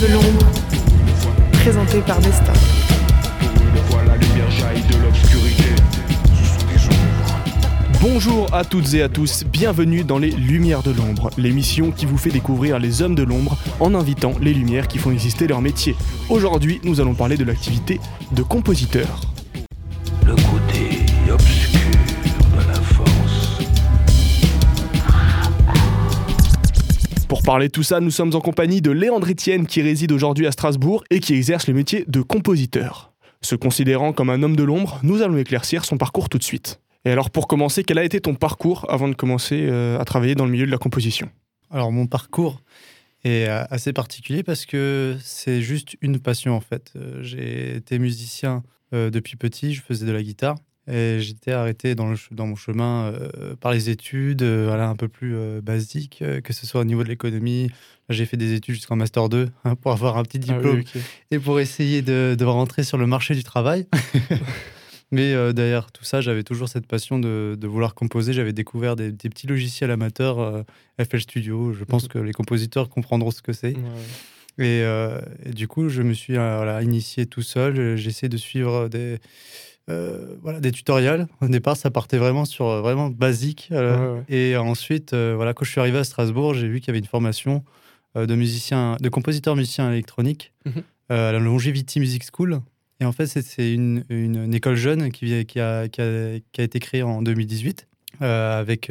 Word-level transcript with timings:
De 0.00 0.12
l'ombre, 0.12 0.44
présenté 1.52 2.00
par 2.00 2.20
Nesta. 2.20 2.52
Bonjour 8.02 8.52
à 8.52 8.64
toutes 8.64 8.92
et 8.94 9.02
à 9.02 9.08
tous, 9.08 9.44
bienvenue 9.44 10.02
dans 10.02 10.18
les 10.18 10.32
Lumières 10.32 10.82
de 10.82 10.90
l'ombre, 10.90 11.30
l'émission 11.38 11.92
qui 11.92 12.06
vous 12.06 12.18
fait 12.18 12.30
découvrir 12.30 12.80
les 12.80 13.02
hommes 13.02 13.14
de 13.14 13.22
l'ombre 13.22 13.56
en 13.78 13.94
invitant 13.94 14.32
les 14.40 14.52
lumières 14.52 14.88
qui 14.88 14.98
font 14.98 15.12
exister 15.12 15.46
leur 15.46 15.62
métier. 15.62 15.94
Aujourd'hui, 16.28 16.80
nous 16.82 17.00
allons 17.00 17.14
parler 17.14 17.36
de 17.36 17.44
l'activité 17.44 18.00
de 18.32 18.42
compositeur. 18.42 19.33
Parler 27.44 27.66
de 27.66 27.72
tout 27.72 27.82
ça, 27.82 28.00
nous 28.00 28.10
sommes 28.10 28.34
en 28.34 28.40
compagnie 28.40 28.80
de 28.80 28.90
Léandre 28.90 29.28
Etienne 29.28 29.66
qui 29.66 29.82
réside 29.82 30.12
aujourd'hui 30.12 30.46
à 30.46 30.52
Strasbourg 30.52 31.04
et 31.10 31.20
qui 31.20 31.34
exerce 31.34 31.68
le 31.68 31.74
métier 31.74 32.04
de 32.08 32.22
compositeur. 32.22 33.12
Se 33.42 33.54
considérant 33.54 34.14
comme 34.14 34.30
un 34.30 34.42
homme 34.42 34.56
de 34.56 34.62
l'ombre, 34.62 34.98
nous 35.02 35.20
allons 35.20 35.36
éclaircir 35.36 35.84
son 35.84 35.98
parcours 35.98 36.30
tout 36.30 36.38
de 36.38 36.42
suite. 36.42 36.80
Et 37.04 37.10
alors 37.10 37.28
pour 37.30 37.46
commencer, 37.46 37.84
quel 37.84 37.98
a 37.98 38.04
été 38.04 38.18
ton 38.18 38.34
parcours 38.34 38.86
avant 38.88 39.08
de 39.08 39.14
commencer 39.14 39.66
euh, 39.68 39.98
à 39.98 40.06
travailler 40.06 40.34
dans 40.34 40.46
le 40.46 40.52
milieu 40.52 40.64
de 40.64 40.70
la 40.70 40.78
composition? 40.78 41.28
Alors 41.70 41.92
mon 41.92 42.06
parcours 42.06 42.62
est 43.24 43.46
euh, 43.46 43.64
assez 43.68 43.92
particulier 43.92 44.42
parce 44.42 44.64
que 44.64 45.14
c'est 45.22 45.60
juste 45.60 45.96
une 46.00 46.20
passion 46.20 46.54
en 46.54 46.60
fait. 46.60 46.92
Euh, 46.96 47.22
J'ai 47.22 47.76
été 47.76 47.98
musicien 47.98 48.62
depuis 48.92 49.34
petit, 49.34 49.74
je 49.74 49.82
faisais 49.82 50.06
de 50.06 50.12
la 50.12 50.22
guitare 50.22 50.54
j'étais 50.88 51.52
arrêté 51.52 51.94
dans, 51.94 52.10
le 52.10 52.16
dans 52.30 52.46
mon 52.46 52.56
chemin 52.56 53.12
euh, 53.12 53.56
par 53.56 53.72
les 53.72 53.90
études, 53.90 54.42
euh, 54.42 54.66
voilà, 54.66 54.88
un 54.88 54.96
peu 54.96 55.08
plus 55.08 55.34
euh, 55.34 55.60
basiques, 55.60 56.20
euh, 56.22 56.40
que 56.40 56.52
ce 56.52 56.66
soit 56.66 56.82
au 56.82 56.84
niveau 56.84 57.02
de 57.02 57.08
l'économie. 57.08 57.70
J'ai 58.10 58.26
fait 58.26 58.36
des 58.36 58.52
études 58.52 58.74
jusqu'en 58.74 58.96
master 58.96 59.28
2 59.30 59.48
hein, 59.64 59.76
pour 59.76 59.92
avoir 59.92 60.18
un 60.18 60.24
petit 60.24 60.38
Ah 60.42 60.52
diplôme 60.52 60.82
et 61.30 61.38
pour 61.38 61.58
essayer 61.58 62.02
de, 62.02 62.36
de 62.38 62.44
rentrer 62.44 62.82
sur 62.82 62.98
le 62.98 63.06
marché 63.06 63.34
du 63.34 63.44
travail. 63.44 63.86
Mais 65.10 65.32
derrière 65.52 65.92
tout 65.92 66.02
ça, 66.02 66.20
j'avais 66.20 66.42
toujours 66.42 66.68
cette 66.68 66.88
passion 66.88 67.20
de, 67.20 67.56
de 67.58 67.66
vouloir 67.68 67.94
composer. 67.94 68.32
J'avais 68.32 68.52
découvert 68.52 68.96
des, 68.96 69.12
des 69.12 69.28
petits 69.28 69.46
logiciels 69.46 69.92
amateurs, 69.92 70.64
FL 71.00 71.20
Studio. 71.20 71.72
Je 71.72 71.84
pense 71.84 72.08
que 72.08 72.18
les 72.18 72.32
compositeurs 72.32 72.88
comprendront 72.88 73.30
ce 73.30 73.40
que 73.40 73.52
c'est. 73.52 73.76
Et, 74.58 74.80
et 74.80 75.50
du 75.52 75.68
coup, 75.68 75.88
je 75.88 76.02
me 76.02 76.14
suis 76.14 76.34
voilà, 76.34 76.82
initié 76.82 77.26
tout 77.26 77.42
seul. 77.42 77.96
J'ai 77.96 78.10
essayé 78.10 78.28
de 78.28 78.36
suivre 78.36 78.88
des, 78.88 79.20
euh, 79.90 80.36
voilà, 80.42 80.60
des 80.60 80.72
tutoriels. 80.72 81.26
Au 81.40 81.48
départ, 81.48 81.76
ça 81.76 81.90
partait 81.90 82.18
vraiment 82.18 82.44
sur 82.44 82.66
euh, 82.68 82.80
vraiment 82.80 83.10
basique. 83.10 83.68
euh, 83.72 84.14
Ouais, 84.14 84.18
ouais. 84.28 84.36
Et 84.36 84.56
ensuite, 84.56 85.12
euh, 85.12 85.34
voilà, 85.36 85.52
quand 85.54 85.64
je 85.64 85.70
suis 85.70 85.80
arrivé 85.80 85.98
à 85.98 86.04
Strasbourg, 86.04 86.54
j'ai 86.54 86.68
vu 86.68 86.80
qu'il 86.80 86.88
y 86.88 86.90
avait 86.90 86.98
une 87.00 87.04
formation 87.06 87.64
de 88.16 88.34
musicien, 88.36 88.96
de 89.00 89.08
compositeur 89.08 89.56
musicien 89.56 89.90
électronique 89.90 90.52
Mhm. 90.66 90.82
à 91.08 91.32
la 91.32 91.38
Longevity 91.40 91.98
Music 91.98 92.22
School. 92.32 92.60
Et 93.00 93.04
en 93.04 93.10
fait, 93.12 93.26
c'est- 93.26 93.74
une, 93.74 94.04
une, 94.08 94.44
une 94.44 94.54
école 94.54 94.76
jeune 94.76 95.10
qui, 95.10 95.34
a, 95.34 95.42
qui, 95.44 95.58
a, 95.60 95.88
qui 95.88 96.00
a 96.00 96.62
été 96.62 96.78
créée 96.78 97.02
en 97.02 97.22
2018 97.22 97.88
euh, 98.22 98.60
avec 98.60 98.90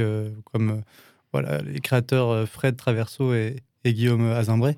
comme 0.52 0.82
voilà, 1.32 1.62
les 1.62 1.80
créateurs 1.80 2.48
Fred 2.50 2.76
Traverso 2.76 3.34
et, 3.34 3.56
et 3.86 3.94
Guillaume 3.94 4.26
Azimbray. 4.30 4.76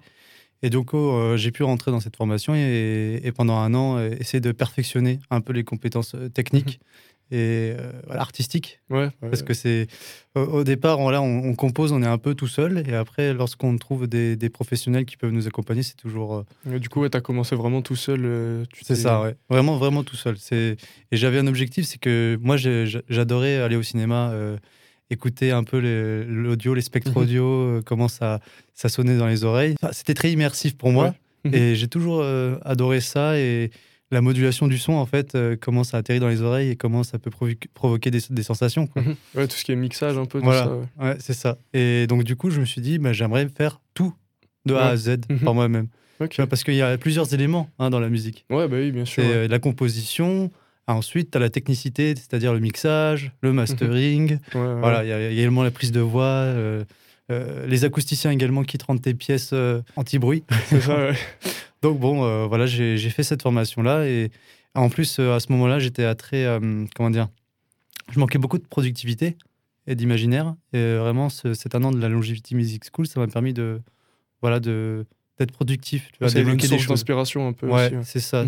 Et 0.65 0.71
donc, 0.71 0.95
oh, 0.95 1.11
euh, 1.13 1.37
j'ai 1.37 1.51
pu 1.51 1.61
rentrer 1.61 1.91
dans 1.91 1.99
cette 1.99 2.15
formation 2.15 2.55
et, 2.55 3.21
et 3.23 3.31
pendant 3.31 3.57
un 3.57 3.75
an, 3.75 3.99
euh, 3.99 4.15
essayer 4.19 4.39
de 4.39 4.51
perfectionner 4.51 5.19
un 5.29 5.39
peu 5.39 5.53
les 5.53 5.63
compétences 5.63 6.15
euh, 6.15 6.27
techniques 6.27 6.79
et 7.29 7.75
euh, 7.77 7.91
voilà, 8.07 8.21
artistiques. 8.21 8.79
Ouais, 8.89 9.11
ouais, 9.21 9.29
Parce 9.29 9.43
que 9.43 9.53
c'est 9.53 9.85
au, 10.33 10.63
départ, 10.63 10.99
on, 10.99 11.13
on 11.13 11.53
compose, 11.53 11.91
on 11.91 12.01
est 12.01 12.07
un 12.07 12.17
peu 12.17 12.33
tout 12.33 12.47
seul, 12.47 12.83
et 12.89 12.95
après, 12.95 13.35
lorsqu'on 13.35 13.77
trouve 13.77 14.07
des, 14.07 14.35
des 14.35 14.49
professionnels 14.49 15.05
qui 15.05 15.17
peuvent 15.17 15.31
nous 15.31 15.45
accompagner, 15.45 15.83
c'est 15.83 15.97
toujours. 15.97 16.43
Du 16.65 16.89
coup, 16.89 17.01
ouais, 17.01 17.11
t'as 17.11 17.21
commencé 17.21 17.55
vraiment 17.55 17.83
tout 17.83 17.95
seul. 17.95 18.65
tu 18.73 18.83
c'est 18.85 18.95
ça, 18.95 19.21
ouais. 19.21 19.35
Vraiment, 19.49 19.77
vraiment 19.77 20.03
tout 20.03 20.15
seul. 20.15 20.35
Et 20.51 20.77
j'avais 21.11 21.37
un 21.37 21.47
objectif, 21.47 21.85
c'est 21.85 21.99
que 21.99 22.39
moi, 22.41 22.57
j'adorais 22.57 23.57
aller 23.57 23.75
au 23.75 23.83
cinéma, 23.83 24.33
écouter 25.09 25.51
un 25.51 25.63
peu 25.63 25.77
les- 25.77 26.23
l'audio, 26.25 26.73
les 26.73 26.81
spectres 26.81 27.11
Mhm. 27.11 27.17
audio, 27.23 27.45
euh, 27.45 27.81
comment 27.85 28.07
ça, 28.07 28.39
ça 28.73 28.89
sonnait 28.89 29.17
dans 29.17 29.27
les 29.27 29.43
oreilles. 29.43 29.75
Enfin, 29.81 29.93
C'était 29.93 30.13
très 30.13 30.31
immersif 30.31 30.75
pour 30.77 30.91
moi, 30.91 31.13
Ouais. 31.45 31.49
Mhm. 31.51 31.55
et 31.55 31.75
j'ai 31.75 31.87
toujours 31.87 32.21
euh, 32.21 32.57
adoré 32.63 33.01
ça 33.01 33.37
et 33.37 33.69
la 34.11 34.21
modulation 34.21 34.67
du 34.67 34.77
son, 34.77 34.93
en 34.93 35.05
fait, 35.05 35.35
euh, 35.35 35.55
comment 35.59 35.83
ça 35.83 35.97
atterrit 35.97 36.19
dans 36.19 36.27
les 36.29 36.41
oreilles 36.41 36.69
et 36.71 36.75
comment 36.75 37.03
ça 37.03 37.17
peut 37.19 37.31
provoquer, 37.31 37.67
provoquer 37.73 38.11
des, 38.11 38.19
des 38.29 38.43
sensations. 38.43 38.87
quoi. 38.87 39.01
Mhm. 39.01 39.15
Ouais, 39.35 39.47
tout 39.47 39.55
ce 39.55 39.63
qui 39.65 39.71
est 39.71 39.75
mixage 39.75 40.17
un 40.17 40.25
peu, 40.25 40.39
tout 40.39 40.45
Voilà. 40.45 40.67
ouais. 40.75 40.85
Ouais, 40.99 41.15
c'est 41.19 41.33
ça. 41.33 41.57
Et 41.73 42.07
donc, 42.07 42.23
du 42.23 42.35
coup, 42.35 42.49
je 42.49 42.59
me 42.59 42.65
suis 42.65 42.81
dit, 42.81 42.97
bah, 42.99 43.13
j'aimerais 43.13 43.47
faire 43.49 43.81
tout 43.93 44.13
de 44.65 44.73
A 44.73 44.87
à 44.89 44.97
Z 44.97 45.17
par 45.43 45.53
moi-même. 45.53 45.87
Parce 46.49 46.63
qu'il 46.63 46.75
y 46.75 46.81
a 46.81 46.97
plusieurs 46.97 47.33
éléments 47.33 47.69
hein, 47.77 47.89
dans 47.89 47.99
la 47.99 48.09
musique. 48.09 48.45
Ouais, 48.49 48.67
bah 48.67 48.77
oui, 48.79 48.91
bien 48.91 49.05
sûr. 49.05 49.23
Euh, 49.25 49.47
la 49.47 49.59
composition. 49.59 50.49
Ensuite, 50.87 51.31
tu 51.31 51.37
as 51.37 51.41
la 51.41 51.49
technicité, 51.49 52.13
c'est-à-dire 52.15 52.53
le 52.53 52.59
mixage, 52.59 53.31
le 53.41 53.53
mastering. 53.53 54.37
Ouais, 54.53 54.59
ouais. 54.61 54.79
Voilà, 54.79 55.03
il 55.03 55.09
y, 55.09 55.11
a 55.11 55.19
il 55.31 55.35
y 55.35 55.39
a 55.39 55.41
également 55.41 55.63
la 55.63 55.71
prise 55.71 55.91
de 55.91 55.99
voix, 55.99 56.23
euh, 56.25 56.83
euh, 57.31 57.65
les 57.65 57.85
acousticiens 57.85 58.29
également 58.31 58.63
qui 58.63 58.77
te 58.77 58.85
rendent 58.85 59.01
tes 59.01 59.15
pièces 59.15 59.49
euh, 59.53 59.81
anti-bruit. 59.95 60.43
Donc, 61.81 61.99
bon, 61.99 62.47
voilà, 62.47 62.65
j'ai 62.67 62.97
fait 63.09 63.23
cette 63.23 63.41
formation-là. 63.41 64.05
Et 64.07 64.29
en 64.75 64.89
plus, 64.89 65.19
à 65.19 65.39
ce 65.39 65.51
moment-là, 65.53 65.79
j'étais 65.79 66.05
à 66.05 66.13
très. 66.15 66.45
comment 66.95 67.09
dire 67.09 67.29
Je 68.11 68.19
manquais 68.19 68.37
beaucoup 68.39 68.57
de 68.59 68.65
productivité 68.67 69.37
et 69.87 69.95
d'imaginaire. 69.95 70.55
Et 70.73 70.95
vraiment, 70.95 71.29
ce- 71.29 71.53
cet 71.53 71.75
un 71.75 71.83
an 71.83 71.91
de 71.91 71.99
la 71.99 72.09
Longevity 72.09 72.55
Music 72.55 72.83
School, 72.91 73.07
ça 73.07 73.19
m'a 73.19 73.27
permis 73.27 73.53
de. 73.53 73.81
Voilà, 74.41 74.59
de 74.59 75.05
d'être 75.37 75.51
productif, 75.51 76.09
tu 76.13 76.19
vois, 76.21 76.29
débloquer 76.29 76.67
des 76.69 76.77
choses. 76.77 76.87
d'inspiration 76.87 77.45
un 77.47 77.51
peu 77.53 77.67
ouais. 77.67 77.91
c'est 78.03 78.21
ça. 78.21 78.45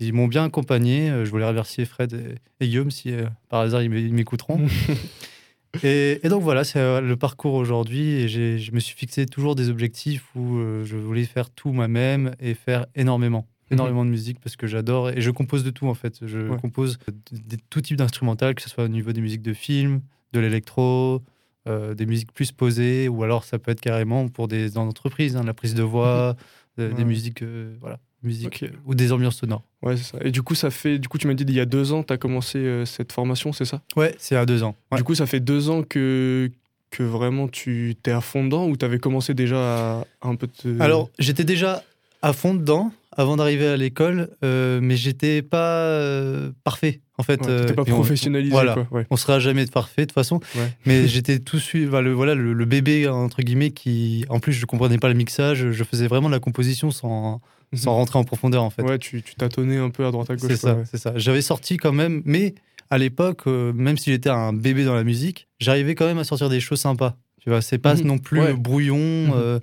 Mhm. 0.00 0.06
Ils 0.06 0.12
m'ont 0.12 0.28
bien 0.28 0.44
accompagné. 0.44 1.10
euh, 1.10 1.24
Je 1.24 1.30
voulais 1.30 1.46
remercier 1.46 1.84
Fred 1.84 2.12
et, 2.12 2.64
et 2.64 2.68
Guillaume 2.68 2.90
si 2.90 3.12
euh, 3.12 3.26
par 3.48 3.60
hasard 3.60 3.82
ils 3.82 3.90
m'é- 3.90 4.00
ils 4.00 4.14
m'écouteront. 4.14 4.60
et, 5.82 6.20
et 6.24 6.28
donc 6.28 6.42
voilà, 6.42 6.64
c'est 6.64 6.78
euh, 6.78 7.00
le 7.00 7.16
parcours 7.16 7.54
aujourd'hui. 7.54 8.12
Et 8.12 8.28
je 8.28 8.72
me 8.72 8.80
suis 8.80 8.96
fixé 8.96 9.26
toujours 9.26 9.54
des 9.54 9.68
objectifs 9.68 10.24
où 10.34 10.56
euh, 10.58 10.84
je 10.84 10.96
voulais 10.96 11.24
faire 11.24 11.50
tout 11.50 11.72
moi-même 11.72 12.34
et 12.40 12.54
faire 12.54 12.86
énormément. 12.94 13.46
Énormément 13.70 14.04
de 14.04 14.10
musique 14.10 14.38
parce 14.40 14.54
que 14.54 14.68
j'adore 14.68 15.10
et 15.10 15.20
je 15.20 15.30
compose 15.32 15.64
de 15.64 15.70
tout 15.70 15.88
en 15.88 15.94
fait. 15.94 16.24
Je 16.24 16.38
Ouais. 16.50 16.56
compose 16.60 16.98
de, 17.32 17.56
de 17.56 17.60
tout 17.68 17.80
type 17.80 17.96
d'instrumental, 17.96 18.54
que 18.54 18.62
ce 18.62 18.68
soit 18.70 18.84
au 18.84 18.88
niveau 18.88 19.12
des 19.12 19.20
musiques 19.20 19.42
de 19.42 19.54
film, 19.54 20.02
de 20.32 20.38
l'électro, 20.38 21.20
euh, 21.66 21.92
des 21.94 22.06
musiques 22.06 22.30
plus 22.32 22.52
posées 22.52 23.08
ou 23.08 23.24
alors 23.24 23.42
ça 23.42 23.58
peut 23.58 23.72
être 23.72 23.80
carrément 23.80 24.28
pour 24.28 24.46
des 24.46 24.78
entreprises, 24.78 25.36
hein, 25.36 25.42
la 25.42 25.52
prise 25.52 25.74
de 25.74 25.82
voix, 25.82 26.36
euh, 26.78 26.90
des 26.90 26.98
Ouais. 26.98 27.04
musiques, 27.04 27.42
euh, 27.42 27.74
voilà, 27.80 27.98
musique 28.22 28.64
ou 28.86 28.94
des 28.94 29.12
ambiances 29.12 29.36
sonores. 29.36 29.62
Ouais, 29.82 29.96
c'est 29.96 30.04
ça. 30.04 30.18
Et 30.22 30.30
du 30.30 30.42
coup, 30.42 30.54
ça 30.54 30.70
fait. 30.70 30.98
Du 30.98 31.08
coup, 31.08 31.18
tu 31.18 31.26
m'as 31.26 31.34
dit 31.34 31.44
il 31.46 31.52
y 31.54 31.60
a 31.60 31.64
deux 31.66 31.92
ans, 31.92 32.02
tu 32.02 32.12
as 32.12 32.16
commencé 32.18 32.58
euh, 32.58 32.84
cette 32.84 33.12
formation, 33.12 33.52
c'est 33.52 33.64
ça? 33.64 33.82
Ouais, 33.96 34.14
c'est 34.18 34.36
à 34.36 34.46
deux 34.46 34.62
ans. 34.62 34.74
Ouais. 34.90 34.98
Du 34.98 35.04
coup, 35.04 35.14
ça 35.14 35.26
fait 35.26 35.40
deux 35.40 35.70
ans 35.70 35.82
que 35.82 36.50
que 36.90 37.02
vraiment 37.02 37.48
tu 37.48 37.94
t'es 38.02 38.12
à 38.12 38.20
fond 38.20 38.44
dedans 38.44 38.66
ou 38.68 38.76
t'avais 38.76 38.98
commencé 38.98 39.34
déjà 39.34 39.56
à, 39.98 40.00
à 40.22 40.28
un 40.28 40.34
peu 40.36 40.46
te. 40.46 40.80
Alors, 40.80 41.10
j'étais 41.18 41.44
déjà 41.44 41.82
à 42.22 42.32
fond 42.32 42.54
dedans 42.54 42.92
avant 43.18 43.36
d'arriver 43.36 43.66
à 43.66 43.76
l'école, 43.76 44.30
euh, 44.44 44.78
mais 44.82 44.96
j'étais 44.96 45.40
pas 45.42 45.78
euh, 45.80 46.50
parfait. 46.64 47.00
En 47.18 47.22
fait, 47.22 47.40
Ouais, 47.40 47.46
t'étais 47.46 47.72
euh, 47.72 47.74
pas 47.74 47.82
et 47.86 47.92
on- 47.92 47.94
professionnalisé, 47.94 48.50
voilà. 48.50 48.74
quoi. 48.74 48.86
Ouais. 48.90 49.06
On 49.10 49.16
sera 49.16 49.38
jamais 49.40 49.64
parfait 49.66 50.02
de 50.02 50.06
toute 50.06 50.14
façon, 50.14 50.40
Ouais. 50.54 50.70
mais 50.84 51.06
j'étais 51.08 51.38
tout 51.38 51.58
suivi. 51.58 51.86
Voilà, 51.86 52.08
le, 52.08 52.14
voilà, 52.14 52.34
le, 52.34 52.52
le 52.52 52.64
bébé 52.66 53.08
entre 53.08 53.40
guillemets 53.42 53.70
qui, 53.70 54.26
en 54.28 54.38
plus, 54.38 54.52
je 54.52 54.66
comprenais 54.66 54.98
pas 54.98 55.08
le 55.08 55.14
mixage. 55.14 55.70
Je 55.70 55.84
faisais 55.84 56.08
vraiment 56.08 56.28
de 56.28 56.34
la 56.34 56.40
composition 56.40 56.90
sans, 56.90 57.40
sans 57.74 57.94
rentrer 57.94 58.18
en 58.18 58.24
profondeur 58.24 58.62
en 58.62 58.70
fait. 58.70 58.82
Ouais, 58.82 58.98
tu, 58.98 59.22
tu 59.22 59.34
tâtonnais 59.34 59.76
un 59.78 59.90
peu 59.90 60.06
à 60.06 60.10
droite 60.10 60.30
à 60.30 60.36
gauche. 60.36 60.50
c'est 60.50 60.56
ça, 60.56 60.74
ouais. 60.74 60.84
c'est 60.90 60.98
ça. 60.98 61.12
J'avais 61.16 61.42
sorti 61.42 61.76
quand 61.76 61.92
même, 61.92 62.22
mais 62.24 62.54
à 62.90 62.98
l'époque, 62.98 63.42
euh, 63.48 63.72
même 63.72 63.96
si 63.98 64.10
j'étais 64.10 64.30
un 64.30 64.52
bébé 64.52 64.84
dans 64.84 64.94
la 64.94 65.04
musique, 65.04 65.48
j'arrivais 65.58 65.94
quand 65.94 66.06
même 66.06 66.18
à 66.18 66.24
sortir 66.24 66.48
des 66.48 66.60
choses 66.60 66.80
sympas. 66.80 67.16
Tu 67.40 67.50
vois, 67.50 67.60
c'est 67.62 67.78
pas 67.78 67.94
Mhm. 67.94 68.02
non 68.02 68.18
plus 68.18 68.40
Ouais. 68.40 68.52
brouillon, 68.54 68.96
Mhm. 68.98 69.32
euh, 69.34 69.58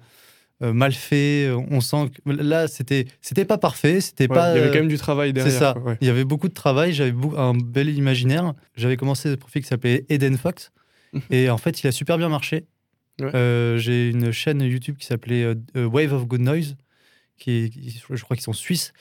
euh, 0.61 0.73
mal 0.73 0.91
fait. 0.93 1.49
On 1.71 1.81
sent 1.81 2.09
que 2.25 2.31
là, 2.31 2.67
c'était, 2.67 3.05
c'était 3.21 3.45
pas 3.45 3.57
parfait, 3.57 3.99
c'était 4.01 4.25
Ouais, 4.29 4.35
pas. 4.35 4.53
il 4.53 4.57
y 4.57 4.61
avait 4.61 4.69
quand 4.71 4.79
même 4.79 4.87
du 4.89 4.97
travail 4.97 5.33
derrière. 5.33 5.51
c'est 5.51 5.59
ça. 5.59 5.73
quoi, 5.73 5.91
ouais. 5.91 5.97
Il 6.01 6.07
y 6.07 6.09
avait 6.09 6.23
beaucoup 6.25 6.47
de 6.49 6.53
travail, 6.53 6.93
j'avais 6.93 7.13
un 7.37 7.53
bel 7.53 7.89
imaginaire. 7.89 8.53
J'avais 8.75 8.97
commencé 8.97 9.29
ce 9.31 9.35
profil 9.35 9.61
qui 9.61 9.67
s'appelait 9.69 10.05
Eden 10.09 10.37
Fox. 10.37 10.71
Mhm. 11.13 11.21
et 11.31 11.49
en 11.49 11.57
fait, 11.57 11.81
il 11.83 11.87
a 11.87 11.91
super 11.91 12.17
bien 12.17 12.29
marché. 12.29 12.65
J'ai 13.19 14.09
une 14.09 14.31
chaîne 14.31 14.61
YouTube 14.61 14.97
qui 14.97 15.05
s'appelait 15.05 15.53
Wave 15.75 16.13
of 16.13 16.25
Good 16.27 16.41
Noise, 16.41 16.75
qui, 17.43 17.69
qui- 17.69 18.01
je 18.09 18.23
crois 18.23 18.35
qu'ils 18.35 18.43
sont 18.43 18.53
suisses. 18.53 18.93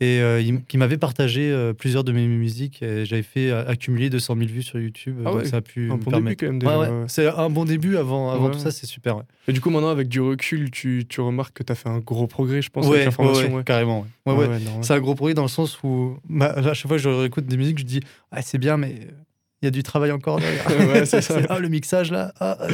et 0.00 0.20
euh, 0.20 0.40
qui 0.68 0.78
m'avait 0.78 0.96
partagé 0.96 1.50
euh, 1.50 1.72
plusieurs 1.72 2.04
de 2.04 2.12
mes 2.12 2.24
musiques. 2.28 2.82
et 2.84 3.04
J'avais 3.04 3.24
fait 3.24 3.50
euh, 3.50 3.66
accumuler 3.66 4.10
200 4.10 4.36
000 4.36 4.48
vues 4.48 4.62
sur 4.62 4.78
YouTube. 4.78 5.16
Ah 5.22 5.30
donc 5.30 5.38
ouais, 5.38 5.44
ça 5.46 5.56
a 5.56 5.60
pu 5.60 5.90
Un 5.90 5.96
me 5.96 6.00
bon 6.02 6.10
début 6.12 6.36
permettre. 6.36 6.62
quand 6.64 6.70
même 6.70 6.80
Ouais, 6.80 6.88
ouais. 7.00 7.04
C'est 7.08 7.26
un 7.26 7.50
bon 7.50 7.64
début 7.64 7.96
avant, 7.96 8.30
avant 8.30 8.48
tout 8.50 8.60
ça, 8.60 8.70
c'est 8.70 8.86
super. 8.86 9.22
Et 9.48 9.52
du 9.52 9.60
coup, 9.60 9.70
maintenant, 9.70 9.88
avec 9.90 10.08
du 10.08 10.20
recul, 10.20 10.70
tu, 10.70 11.04
tu 11.08 11.20
remarques 11.20 11.52
que 11.56 11.64
tu 11.64 11.72
as 11.72 11.74
fait 11.74 11.88
un 11.88 11.98
gros 11.98 12.28
progrès, 12.28 12.62
je 12.62 12.70
pense, 12.70 12.86
avec 12.86 13.06
la 13.06 13.10
formation. 13.10 13.62
carrément. 13.64 14.06
ouais. 14.26 14.46
C'est 14.82 14.92
un 14.94 15.00
gros 15.00 15.16
progrès 15.16 15.34
dans 15.34 15.42
le 15.42 15.48
sens 15.48 15.82
où, 15.82 16.16
bah, 16.28 16.52
à 16.56 16.74
chaque 16.74 16.86
fois 16.86 16.96
que 16.98 17.02
je 17.02 17.08
réécoute 17.08 17.46
des 17.46 17.56
musiques, 17.56 17.78
je 17.80 17.84
dis 17.84 18.00
ah, 18.30 18.40
c'est 18.40 18.58
bien, 18.58 18.76
mais 18.76 18.94
il 19.62 19.64
y 19.64 19.68
a 19.68 19.72
du 19.72 19.82
travail 19.82 20.12
encore 20.12 20.38
derrière. 20.38 20.64
Ouais, 20.92 21.06
c'est 21.06 21.22
ça. 21.22 21.40
ah, 21.48 21.58
le 21.58 21.68
mixage 21.68 22.12
là. 22.12 22.32
ah, 22.38 22.56
euh. 22.60 22.70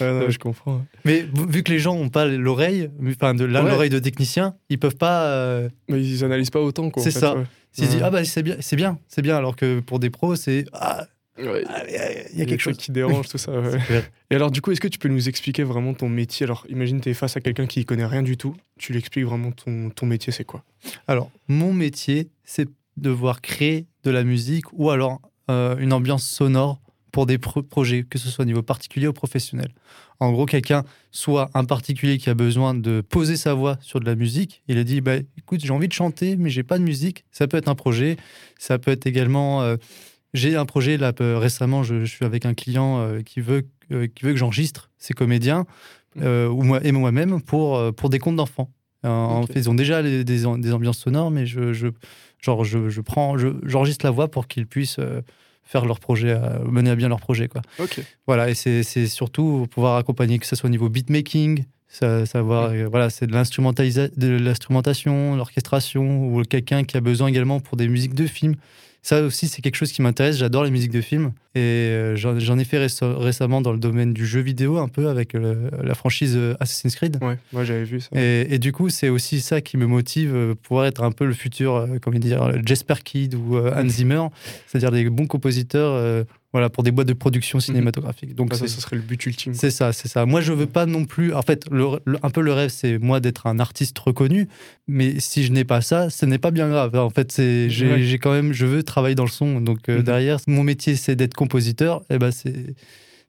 Ouais, 0.00 0.12
non, 0.12 0.20
Ouais. 0.20 0.30
je 0.30 0.38
comprends. 0.38 0.84
Mais 1.04 1.24
vu 1.48 1.62
que 1.62 1.70
les 1.72 1.78
gens 1.78 1.94
n'ont 1.96 2.08
pas 2.08 2.26
l'oreille, 2.26 2.90
enfin 3.08 3.34
de 3.34 3.46
Ouais. 3.46 3.50
l'oreille 3.70 3.90
de 3.90 3.98
technicien, 3.98 4.54
ils 4.68 4.78
peuvent 4.78 4.96
pas. 4.96 5.24
euh, 5.26 5.68
Mais 5.88 6.02
ils 6.02 6.24
analysent 6.24 6.50
pas 6.50 6.60
autant, 6.60 6.90
quoi. 6.90 7.02
C'est 7.02 7.10
ça. 7.10 7.36
ouais. 7.36 7.44
s'ils 7.72 7.86
disent 7.88 8.02
ah 8.02 8.10
bah 8.10 8.24
c'est 8.24 8.42
bien, 8.42 8.56
c'est 8.60 8.74
bien, 8.76 8.98
c'est 9.06 9.22
bien, 9.22 9.36
alors 9.36 9.54
que 9.54 9.78
pour 9.78 10.00
des 10.00 10.10
pros 10.10 10.34
c'est 10.34 10.64
ah 10.72 11.06
Ouais. 11.38 11.62
ah, 11.68 11.82
il 11.88 11.94
y 11.94 11.96
a- 11.96 12.12
il 12.32 12.38
y 12.38 12.42
a 12.42 12.44
des 12.44 12.50
quelque 12.50 12.60
chose 12.60 12.76
qui 12.76 12.90
dérange, 12.92 13.28
tout 13.28 13.38
ça. 13.38 13.52
Et 14.30 14.34
alors, 14.34 14.50
du 14.50 14.60
coup, 14.60 14.72
est-ce 14.72 14.80
que 14.80 14.88
tu 14.88 14.98
peux 14.98 15.08
nous 15.08 15.28
expliquer 15.28 15.62
vraiment 15.62 15.94
ton 15.94 16.08
métier? 16.08 16.44
Alors, 16.44 16.66
imagine, 16.68 17.00
tu 17.00 17.08
es 17.08 17.14
face 17.14 17.36
à 17.36 17.40
quelqu'un 17.40 17.66
qui 17.66 17.84
connaît 17.86 18.04
rien 18.04 18.22
du 18.22 18.36
tout. 18.36 18.54
Tu 18.78 18.92
lui 18.92 18.98
expliques 18.98 19.24
vraiment 19.24 19.50
ton, 19.52 19.88
ton 19.90 20.04
métier, 20.06 20.32
c'est 20.34 20.44
quoi? 20.44 20.62
Alors, 21.08 21.30
mon 21.48 21.72
métier, 21.72 22.28
c'est 22.44 22.66
de 22.66 22.70
devoir 22.98 23.40
créer 23.40 23.86
de 24.04 24.10
la 24.10 24.22
musique 24.22 24.66
ou 24.72 24.90
alors 24.90 25.20
euh, 25.50 25.76
une 25.78 25.92
ambiance 25.94 26.24
sonore 26.28 26.80
pour 27.12 27.26
des 27.26 27.38
pro- 27.38 27.62
projets, 27.62 28.04
que 28.08 28.18
ce 28.18 28.28
soit 28.28 28.42
au 28.42 28.46
niveau 28.46 28.62
particulier 28.62 29.06
ou 29.06 29.12
professionnel. 29.12 29.70
En 30.18 30.32
gros, 30.32 30.46
quelqu'un, 30.46 30.84
soit 31.10 31.50
un 31.54 31.64
particulier 31.64 32.18
qui 32.18 32.28
a 32.30 32.34
besoin 32.34 32.74
de 32.74 33.00
poser 33.00 33.36
sa 33.36 33.54
voix 33.54 33.78
sur 33.80 34.00
de 34.00 34.04
la 34.06 34.14
musique, 34.14 34.62
il 34.68 34.76
a 34.78 34.84
dit 34.84 35.00
bah, 35.00 35.16
écoute, 35.38 35.60
j'ai 35.64 35.72
envie 35.72 35.88
de 35.88 35.92
chanter, 35.92 36.36
mais 36.36 36.50
j'ai 36.50 36.62
pas 36.62 36.78
de 36.78 36.84
musique. 36.84 37.24
Ça 37.30 37.46
peut 37.48 37.56
être 37.56 37.68
un 37.68 37.74
projet, 37.74 38.16
ça 38.58 38.78
peut 38.78 38.90
être 38.90 39.06
également. 39.06 39.62
euh, 39.62 39.76
j'ai 40.34 40.54
un 40.56 40.66
projet 40.66 40.96
là 40.96 41.12
peu- 41.12 41.36
récemment, 41.36 41.82
je, 41.82 42.04
je 42.04 42.10
suis 42.10 42.24
avec 42.24 42.44
un 42.46 42.54
client 42.54 43.00
euh, 43.00 43.22
qui 43.22 43.40
veut 43.40 43.66
euh, 43.92 44.06
qui 44.06 44.24
veut 44.24 44.32
que 44.32 44.38
j'enregistre 44.38 44.90
ses 44.98 45.14
comédiens 45.14 45.64
euh, 46.20 46.48
ou 46.48 46.62
moi 46.62 46.80
et 46.84 46.92
moi-même 46.92 47.40
pour 47.42 47.92
pour 47.94 48.10
des 48.10 48.18
contes 48.20 48.36
d'enfants. 48.36 48.70
En 49.02 49.46
fait, 49.46 49.54
ils 49.58 49.70
ont 49.70 49.74
déjà 49.74 50.02
les- 50.02 50.22
des, 50.24 50.42
des 50.42 50.72
ambiances 50.72 50.98
sonores, 50.98 51.30
mais 51.30 51.46
je, 51.46 51.72
je 51.72 51.88
genre 52.40 52.64
je, 52.64 52.90
je 52.90 53.00
prends, 53.00 53.38
je- 53.38 53.48
j'enregistre 53.64 54.04
la 54.04 54.10
voix 54.12 54.28
pour 54.30 54.46
qu'ils 54.46 54.66
puissent 54.66 55.00
faire 55.70 55.86
leur 55.86 56.00
projet, 56.00 56.32
à- 56.32 56.58
mener 56.68 56.90
à 56.90 56.96
bien 56.96 57.08
leur 57.08 57.20
projet 57.20 57.46
quoi. 57.48 57.62
Voilà, 58.26 58.50
et 58.50 58.54
c'est 58.54 59.06
surtout 59.06 59.66
pouvoir 59.70 59.96
accompagner, 59.96 60.38
que 60.40 60.46
ce 60.46 60.56
soit 60.56 60.66
au 60.68 60.70
niveau 60.70 60.88
beatmaking, 60.88 61.64
savoir, 62.26 62.70
euh, 62.70 62.88
voilà, 62.90 63.08
c'est 63.10 63.26
de 63.26 63.32
l'instrumentation, 64.28 65.36
l'orchestration, 65.36 66.26
ou 66.34 66.42
quelqu'un 66.42 66.84
qui 66.84 66.96
a 66.96 67.00
besoin 67.00 67.28
également 67.28 67.60
pour 67.60 67.76
des 67.76 67.88
musiques 67.88 68.14
de 68.14 68.26
films. 68.26 68.56
Ça 69.02 69.22
aussi, 69.22 69.48
c'est 69.48 69.62
quelque 69.62 69.76
chose 69.76 69.92
qui 69.92 70.02
m'intéresse. 70.02 70.36
J'adore 70.36 70.62
les 70.64 70.70
musiques 70.70 70.92
de 70.92 71.00
films. 71.00 71.32
Et 71.54 71.58
euh, 71.58 72.16
j'en 72.16 72.58
ai 72.58 72.64
fait 72.64 72.78
réce- 72.78 73.02
récemment 73.02 73.60
dans 73.60 73.72
le 73.72 73.78
domaine 73.78 74.12
du 74.12 74.26
jeu 74.26 74.40
vidéo, 74.40 74.78
un 74.78 74.88
peu 74.88 75.08
avec 75.08 75.34
euh, 75.34 75.70
la 75.82 75.94
franchise 75.94 76.34
euh, 76.36 76.54
Assassin's 76.60 76.94
Creed. 76.94 77.18
Ouais, 77.22 77.38
moi 77.52 77.64
j'avais 77.64 77.84
vu 77.84 78.00
ça. 78.00 78.08
Et, 78.14 78.46
et 78.54 78.58
du 78.58 78.72
coup, 78.72 78.88
c'est 78.90 79.08
aussi 79.08 79.40
ça 79.40 79.60
qui 79.60 79.76
me 79.76 79.86
motive 79.86 80.54
pouvoir 80.62 80.86
être 80.86 81.02
un 81.02 81.12
peu 81.12 81.24
le 81.24 81.32
futur, 81.32 81.88
comment 82.02 82.18
dire, 82.18 82.52
Jesper 82.64 82.94
Kidd 83.02 83.34
ou 83.34 83.56
Hans 83.58 83.88
Zimmer, 83.88 84.26
c'est-à-dire 84.66 84.90
des 84.92 85.08
bons 85.10 85.26
compositeurs 85.26 86.24
voilà, 86.52 86.68
pour 86.68 86.82
des 86.82 86.90
boîtes 86.90 87.06
de 87.06 87.12
production 87.12 87.60
cinématographique. 87.60 88.34
Donc, 88.34 88.54
ça, 88.54 88.66
ça 88.66 88.80
serait 88.80 88.96
le 88.96 89.02
but 89.02 89.24
ultime. 89.26 89.54
c'est 89.54 89.70
ça, 89.70 89.92
c'est 89.92 90.08
ça. 90.08 90.26
Moi, 90.26 90.40
je 90.40 90.52
veux 90.52 90.66
pas 90.66 90.84
non 90.86 91.04
plus. 91.04 91.32
En 91.34 91.42
fait, 91.42 91.64
le- 91.70 92.00
le- 92.04 92.18
un 92.22 92.30
peu 92.30 92.40
le 92.40 92.52
rêve, 92.52 92.70
c'est 92.70 92.98
moi 92.98 93.20
d'être 93.20 93.46
un 93.46 93.58
artiste 93.60 93.96
reconnu. 93.98 94.48
Mais 94.88 95.20
si 95.20 95.44
je 95.44 95.52
n'ai 95.52 95.64
pas 95.64 95.80
ça, 95.80 96.10
ce 96.10 96.26
n'est 96.26 96.38
pas 96.38 96.50
bien 96.50 96.68
grave. 96.68 96.96
En 96.96 97.10
fait, 97.10 97.30
c'est 97.30 97.70
j'ai 97.70 97.92
Ouais. 97.92 98.18
quand 98.18 98.32
même. 98.32 98.52
Je 98.52 98.66
veux 98.66 98.82
travailler 98.82 99.14
dans 99.14 99.24
le 99.24 99.30
son. 99.30 99.60
Donc 99.60 99.88
euh, 99.88 99.98
Mhm. 99.98 100.02
derrière, 100.02 100.38
mon 100.48 100.64
métier, 100.64 100.96
c'est 100.96 101.14
d'être 101.16 101.34
compositeur. 101.34 102.02
Et 102.10 102.18
ben, 102.18 102.30
c'est 102.32 102.74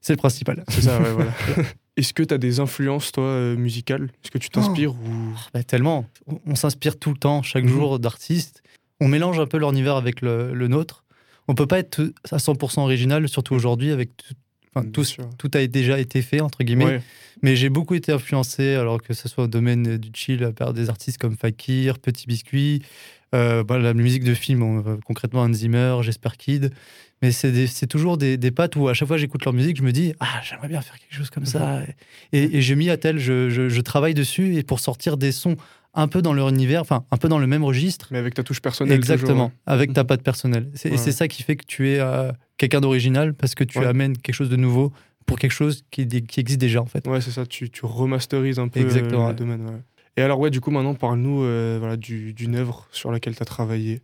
c'est 0.00 0.14
le 0.14 0.16
principal. 0.18 0.64
C'est 0.68 0.82
ça, 0.82 1.00
ouais, 1.00 1.12
voilà. 1.12 1.30
Est-ce 1.96 2.12
que 2.14 2.22
tu 2.24 2.34
as 2.34 2.38
des 2.38 2.58
influences, 2.58 3.12
toi, 3.12 3.24
euh, 3.24 3.54
musicales? 3.54 4.10
Est-ce 4.24 4.30
que 4.32 4.38
tu 4.38 4.48
t'inspires 4.48 4.94
ou... 4.94 4.96
Bah, 5.54 5.62
tellement. 5.62 6.06
On, 6.26 6.40
on 6.46 6.54
s'inspire 6.56 6.98
tout 6.98 7.10
le 7.10 7.18
temps, 7.18 7.42
chaque 7.42 7.64
Mhm. 7.64 7.70
jour, 7.70 7.98
d'artistes. 8.00 8.62
On 9.00 9.06
mélange 9.08 9.38
un 9.38 9.46
peu 9.46 9.58
leur 9.58 9.70
univers 9.70 9.94
avec 9.96 10.22
le, 10.22 10.54
le 10.54 10.68
nôtre. 10.68 11.04
On 11.48 11.54
peut 11.54 11.66
pas 11.66 11.78
être 11.78 12.12
à 12.30 12.36
100% 12.38 12.80
original, 12.80 13.28
surtout 13.28 13.54
aujourd'hui, 13.54 13.90
avec 13.90 14.16
tout, 14.16 14.34
enfin, 14.74 14.82
Bien 14.84 14.92
tout, 14.92 15.04
sûr. 15.04 15.28
tout 15.38 15.50
a 15.54 15.66
déjà 15.66 15.98
été 15.98 16.22
fait, 16.22 16.40
entre 16.40 16.62
guillemets. 16.64 16.84
Ouais. 16.86 17.02
Mais 17.42 17.56
j'ai 17.56 17.68
beaucoup 17.68 17.94
été 17.94 18.12
influencé, 18.12 18.74
alors 18.74 19.02
que 19.02 19.14
ce 19.14 19.28
soit 19.28 19.44
au 19.44 19.48
domaine 19.48 19.96
du 19.98 20.10
chill, 20.14 20.52
par 20.56 20.72
des 20.72 20.88
artistes 20.88 21.18
comme 21.18 21.36
Fakir, 21.36 21.98
Petit 21.98 22.26
Biscuit, 22.26 22.82
euh, 23.34 23.64
bah, 23.64 23.78
la 23.78 23.94
musique 23.94 24.22
de 24.24 24.34
film, 24.34 24.62
on- 24.62 24.86
euh, 24.86 24.96
concrètement 25.04 25.40
Hans 25.42 25.52
Zimmer, 25.52 25.96
Jesper 26.02 26.28
Kidd. 26.38 26.70
Mais 27.22 27.30
c'est 27.30 27.86
toujours 27.86 28.16
des, 28.18 28.36
des 28.36 28.50
pattes 28.50 28.74
où 28.76 28.88
à 28.88 28.94
chaque 28.94 29.06
fois 29.06 29.16
j'écoute 29.16 29.44
leur 29.44 29.54
musique, 29.54 29.76
je 29.76 29.82
me 29.84 29.92
dis 29.92 30.12
Ah, 30.20 30.40
j'aimerais 30.48 30.66
bien 30.68 30.80
faire 30.80 30.98
quelque 30.98 31.14
chose 31.16 31.30
comme 31.30 31.46
ça. 31.46 31.80
Et, 32.32 32.56
et 32.56 32.60
j'ai 32.62 32.74
mis 32.74 32.90
à 32.90 32.96
tel, 32.96 33.18
je, 33.18 33.48
je- 33.48 33.68
je 33.68 33.80
travaille 33.80 34.12
dessus 34.14 34.56
et 34.56 34.62
pour 34.64 34.80
sortir 34.80 35.16
des 35.16 35.30
sons 35.30 35.56
un 35.94 36.08
peu 36.08 36.22
dans 36.22 36.32
leur 36.32 36.48
univers, 36.48 36.80
enfin 36.80 37.04
un 37.10 37.16
peu 37.16 37.28
dans 37.28 37.38
le 37.38 37.46
même 37.46 37.64
registre. 37.64 38.08
Mais 38.10 38.18
avec 38.18 38.34
ta 38.34 38.42
touche 38.42 38.60
personnelle. 38.62 38.96
Exactement, 38.96 39.48
toujours, 39.48 39.50
avec 39.66 39.92
ta 39.92 40.04
patte 40.04 40.22
personnelle. 40.22 40.70
Et 40.84 40.96
c'est 40.96 41.12
ça 41.12 41.28
qui 41.28 41.42
fait 41.42 41.56
que 41.56 41.64
tu 41.66 41.90
es 41.90 41.98
euh, 42.00 42.32
quelqu'un 42.58 42.80
d'original 42.80 43.34
parce 43.34 43.54
que 43.54 43.64
tu 43.64 43.78
Ouais. 43.78 43.86
amènes 43.86 44.16
quelque 44.16 44.34
chose 44.34 44.50
de 44.50 44.56
nouveau 44.56 44.92
pour 45.26 45.38
quelque 45.38 45.52
chose 45.52 45.84
qui, 45.90 46.06
qui 46.06 46.40
existe 46.40 46.60
déjà 46.60 46.80
en 46.82 46.86
fait. 46.86 47.06
Ouais, 47.06 47.20
c'est 47.20 47.30
ça, 47.30 47.46
tu, 47.46 47.70
tu 47.70 47.84
remasterises 47.86 48.58
un 48.58 48.68
peu 48.68 48.80
euh, 48.80 48.84
Exactement, 48.84 49.22
le 49.24 49.28
ouais. 49.28 49.34
domaine. 49.34 49.82
Et 50.16 50.22
alors, 50.22 50.38
ouais, 50.40 50.50
du 50.50 50.60
coup, 50.60 50.70
maintenant, 50.70 50.94
parle-nous 50.94 51.42
euh, 51.44 51.76
voilà, 51.78 51.96
du- 51.96 52.34
d'une 52.34 52.54
œuvre 52.56 52.86
sur 52.90 53.10
laquelle 53.12 53.34
tu 53.34 53.42
as 53.42 53.46
travaillé 53.46 54.02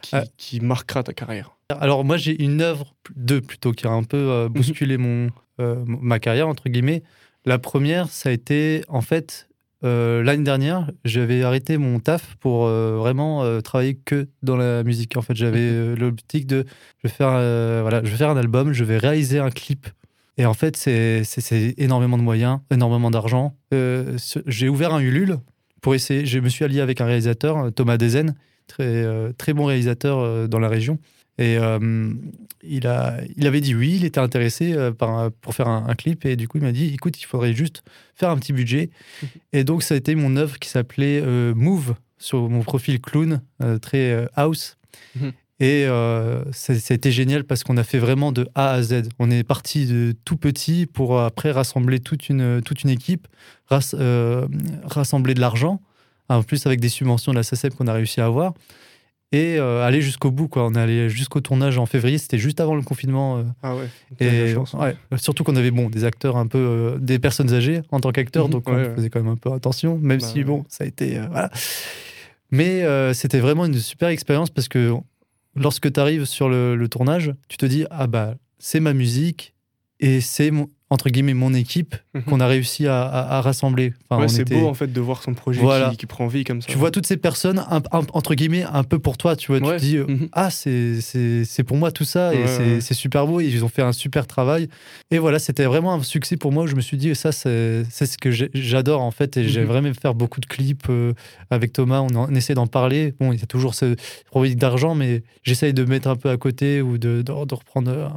qui, 0.00 0.14
Ah. 0.14 0.24
qui 0.38 0.60
marquera 0.60 1.02
ta 1.02 1.12
carrière. 1.12 1.56
Alors 1.80 2.04
moi 2.04 2.18
j'ai 2.18 2.40
une 2.42 2.60
œuvre, 2.60 2.94
deux 3.16 3.40
plutôt, 3.40 3.72
qui 3.72 3.86
a 3.86 3.90
un 3.90 4.02
peu 4.04 4.16
euh, 4.18 4.46
Mhm. 4.48 4.52
bousculé 4.52 4.98
mon, 4.98 5.30
euh, 5.60 5.82
ma 5.86 6.18
carrière, 6.18 6.46
entre 6.48 6.68
guillemets. 6.68 7.02
La 7.46 7.58
première, 7.58 8.08
ça 8.10 8.28
a 8.28 8.32
été, 8.32 8.82
en 8.88 9.00
fait, 9.00 9.48
euh, 9.84 10.22
l'année 10.22 10.44
dernière, 10.44 10.90
j'avais 11.04 11.42
arrêté 11.42 11.76
mon 11.78 11.98
taf 12.00 12.36
pour 12.36 12.66
euh, 12.66 12.96
vraiment 12.98 13.42
euh, 13.42 13.60
travailler 13.60 13.94
que 13.96 14.28
dans 14.42 14.56
la 14.56 14.84
musique. 14.84 15.16
En 15.16 15.22
fait, 15.22 15.34
j'avais 15.34 15.58
euh, 15.60 15.96
l'optique 15.96 16.46
de, 16.46 16.64
je 17.02 17.08
vais, 17.08 17.14
faire, 17.14 17.30
voilà, 17.82 18.00
je 18.04 18.10
vais 18.10 18.16
faire 18.16 18.30
un 18.30 18.36
album, 18.36 18.72
je 18.72 18.84
vais 18.84 18.98
réaliser 18.98 19.38
un 19.38 19.50
clip. 19.50 19.88
Et 20.38 20.46
en 20.46 20.54
fait, 20.54 20.76
c'est- 20.76 21.24
énormément 21.78 22.16
de 22.16 22.22
moyens, 22.22 22.60
énormément 22.70 23.10
d'argent. 23.10 23.54
J'ai 24.46 24.68
ouvert 24.68 24.94
un 24.94 25.00
Ulule 25.00 25.38
pour 25.80 25.94
essayer. 25.94 26.24
Je 26.26 26.38
me 26.38 26.48
suis 26.48 26.64
allié 26.64 26.80
avec 26.80 27.00
un 27.00 27.04
réalisateur, 27.06 27.72
Thomas 27.74 27.98
Dezen, 27.98 28.34
très, 28.66 29.04
très 29.36 29.52
bon 29.52 29.66
réalisateur 29.66 30.48
dans 30.48 30.58
la 30.58 30.68
région. 30.68 30.98
Et 31.38 31.56
euh, 31.56 32.12
il, 32.62 32.86
a, 32.86 33.16
il 33.36 33.46
avait 33.46 33.60
dit 33.60 33.74
oui, 33.74 33.94
il 33.96 34.04
était 34.04 34.20
intéressé 34.20 34.74
euh, 34.74 34.92
par, 34.92 35.30
pour 35.40 35.54
faire 35.54 35.68
un, 35.68 35.86
un 35.88 35.94
clip. 35.94 36.24
Et 36.26 36.36
du 36.36 36.46
coup, 36.48 36.58
il 36.58 36.62
m'a 36.62 36.72
dit 36.72 36.92
écoute, 36.94 37.20
il 37.20 37.24
faudrait 37.24 37.54
juste 37.54 37.82
faire 38.14 38.30
un 38.30 38.36
petit 38.36 38.52
budget. 38.52 38.90
Et 39.52 39.64
donc, 39.64 39.82
ça 39.82 39.94
a 39.94 39.96
été 39.96 40.14
mon 40.14 40.36
œuvre 40.36 40.58
qui 40.58 40.68
s'appelait 40.68 41.20
euh, 41.22 41.54
Move 41.54 41.94
sur 42.18 42.48
mon 42.48 42.62
profil 42.62 43.00
clown, 43.00 43.40
euh, 43.62 43.78
très 43.78 44.26
house. 44.34 44.76
Mhm. 45.16 45.32
Et 45.60 45.86
ça, 46.50 46.74
ça 46.74 46.92
a 46.92 46.94
été 46.96 47.12
génial 47.12 47.44
parce 47.44 47.62
qu'on 47.62 47.76
a 47.76 47.84
fait 47.84 47.98
vraiment 48.00 48.32
de 48.32 48.48
A 48.56 48.72
à 48.72 48.82
Z. 48.82 49.02
On 49.20 49.30
est 49.30 49.44
parti 49.44 49.86
de 49.86 50.12
tout 50.24 50.36
petit 50.36 50.86
pour 50.86 51.20
après 51.20 51.52
rassembler 51.52 52.00
toute 52.00 52.28
une, 52.28 52.60
toute 52.62 52.82
une 52.82 52.90
équipe, 52.90 53.28
rass- 53.70 53.94
rassembler 54.84 55.34
de 55.34 55.40
l'argent, 55.40 55.80
en 56.28 56.42
plus 56.42 56.66
avec 56.66 56.80
des 56.80 56.88
subventions 56.88 57.30
de 57.30 57.36
la 57.36 57.44
SACEM 57.44 57.72
qu'on 57.74 57.86
a 57.86 57.92
réussi 57.92 58.20
à 58.20 58.26
avoir, 58.26 58.54
et 59.32 59.58
euh, 59.58 59.82
aller 59.82 60.00
jusqu'au 60.02 60.30
bout. 60.30 60.46
Quoi. 60.48 60.66
On 60.66 60.74
est 60.74 60.78
allé 60.80 61.08
jusqu'au 61.08 61.40
tournage 61.40 61.78
en 61.78 61.86
février, 61.86 62.18
c'était 62.18 62.38
juste 62.38 62.60
avant 62.60 62.74
le 62.74 62.82
confinement. 62.82 63.38
euh, 63.38 63.42
Ah 63.62 63.74
ouais. 63.74 63.88
et 64.20 64.54
chance. 64.54 64.74
ouais, 64.74 64.94
surtout 65.16 65.42
qu'on 65.44 65.56
avait 65.56 65.70
bon, 65.70 65.88
des 65.90 66.04
acteurs 66.04 66.36
un 66.36 66.46
peu, 66.46 66.58
euh, 66.58 66.98
des 66.98 67.18
personnes 67.18 67.52
âgées 67.52 67.80
en 67.90 68.00
tant 68.00 68.12
qu'acteurs, 68.12 68.44
Mhm, 68.46 68.50
donc 68.52 68.68
on 68.68 68.74
ouais, 68.74 68.88
ouais. 68.88 68.94
faisait 68.94 69.10
quand 69.10 69.20
même 69.22 69.32
un 69.32 69.36
peu 69.36 69.50
attention, 69.52 69.98
même 69.98 70.20
Bah 70.20 70.26
si 70.26 70.44
bon, 70.44 70.64
ça 70.68 70.84
a 70.84 70.86
été. 70.86 71.18
voilà. 71.30 71.50
Mais 72.50 72.84
c'était 73.14 73.40
vraiment 73.40 73.64
une 73.64 73.74
super 73.78 74.08
expérience 74.08 74.50
parce 74.50 74.68
que 74.68 74.94
lorsque 75.56 75.90
tu 75.92 75.98
arrives 76.00 76.24
sur 76.26 76.48
le, 76.48 76.76
le 76.76 76.88
tournage, 76.88 77.32
tu 77.48 77.56
te 77.56 77.66
dis 77.66 77.84
ah 77.90 78.06
bah 78.06 78.34
c'est 78.58 78.80
ma 78.80 78.92
musique 78.92 79.54
et 80.00 80.20
c'est 80.20 80.50
entre 80.90 81.08
guillemets 81.08 81.34
mon 81.34 81.54
équipe. 81.54 81.94
Qu'on 82.28 82.40
a 82.40 82.46
réussi 82.46 82.86
à, 82.86 83.02
à- 83.02 83.38
à 83.38 83.40
rassembler. 83.40 83.94
Enfin, 84.10 84.20
Ouais, 84.20 84.26
on 84.26 84.28
c'est 84.28 84.42
était- 84.42 84.54
beau 84.60 84.66
en 84.68 84.74
fait 84.74 84.92
de 84.92 85.00
voir 85.00 85.22
son 85.22 85.32
projet 85.34 85.62
Voilà. 85.62 85.90
qui, 85.90 85.96
qui 85.98 86.06
prend 86.06 86.26
vie 86.26 86.44
comme 86.44 86.60
ça. 86.60 86.68
Tu 86.70 86.76
vois 86.76 86.90
toutes 86.90 87.06
ces 87.06 87.16
personnes 87.16 87.60
un- 87.70 87.82
un- 87.92 88.02
entre 88.12 88.34
guillemets 88.34 88.64
un 88.70 88.84
peu 88.84 88.98
pour 88.98 89.16
toi, 89.16 89.34
tu 89.34 89.50
vois, 89.52 89.66
Ouais. 89.66 89.76
tu 89.76 89.80
te 89.80 89.86
dis 89.86 89.96
euh, 89.96 90.06
Mhm. 90.06 90.28
ah 90.32 90.50
c'est 90.50 91.64
pour 91.66 91.76
moi 91.76 91.90
tout 91.92 92.04
ça 92.04 92.34
et 92.34 92.42
Ouais, 92.44 92.80
c'est 92.80 92.94
super 92.94 93.26
beau 93.26 93.40
et 93.40 93.46
ils 93.46 93.64
ont 93.64 93.68
fait 93.68 93.82
un 93.82 93.92
super 93.92 94.26
travail 94.26 94.68
et 95.10 95.18
voilà 95.18 95.38
c'était 95.38 95.64
vraiment 95.64 95.94
un 95.94 96.02
succès 96.02 96.36
pour 96.36 96.52
moi 96.52 96.66
je 96.66 96.74
me 96.74 96.80
suis 96.80 96.96
dit 96.96 97.14
ça 97.14 97.32
c'est 97.32 97.84
ce 97.90 98.18
que 98.18 98.30
j'ai- 98.30 98.50
j'adore 98.54 99.00
en 99.00 99.10
fait 99.10 99.36
et 99.36 99.42
Mhm. 99.42 99.48
j'aimerais 99.48 99.80
même 99.82 99.94
faire 99.94 100.14
beaucoup 100.14 100.40
de 100.40 100.46
clips 100.46 100.86
euh, 100.90 101.12
avec 101.50 101.72
Thomas 101.72 102.00
on, 102.00 102.14
en- 102.14 102.30
on 102.30 102.34
essaie 102.34 102.54
d'en 102.54 102.66
parler 102.66 103.14
bon 103.20 103.32
il 103.32 103.40
y 103.40 103.42
a 103.42 103.46
toujours 103.46 103.74
ce 103.74 103.94
problématique 104.26 104.58
d'argent 104.60 104.94
mais 104.94 105.22
j'essaye 105.42 105.72
de 105.72 105.84
mettre 105.84 106.08
un 106.08 106.16
peu 106.16 106.28
à 106.30 106.36
côté 106.36 106.82
ou 106.82 106.98
de, 106.98 107.22
de, 107.22 107.44
de 107.44 107.54
reprendre 107.54 107.90
euh, 107.90 108.08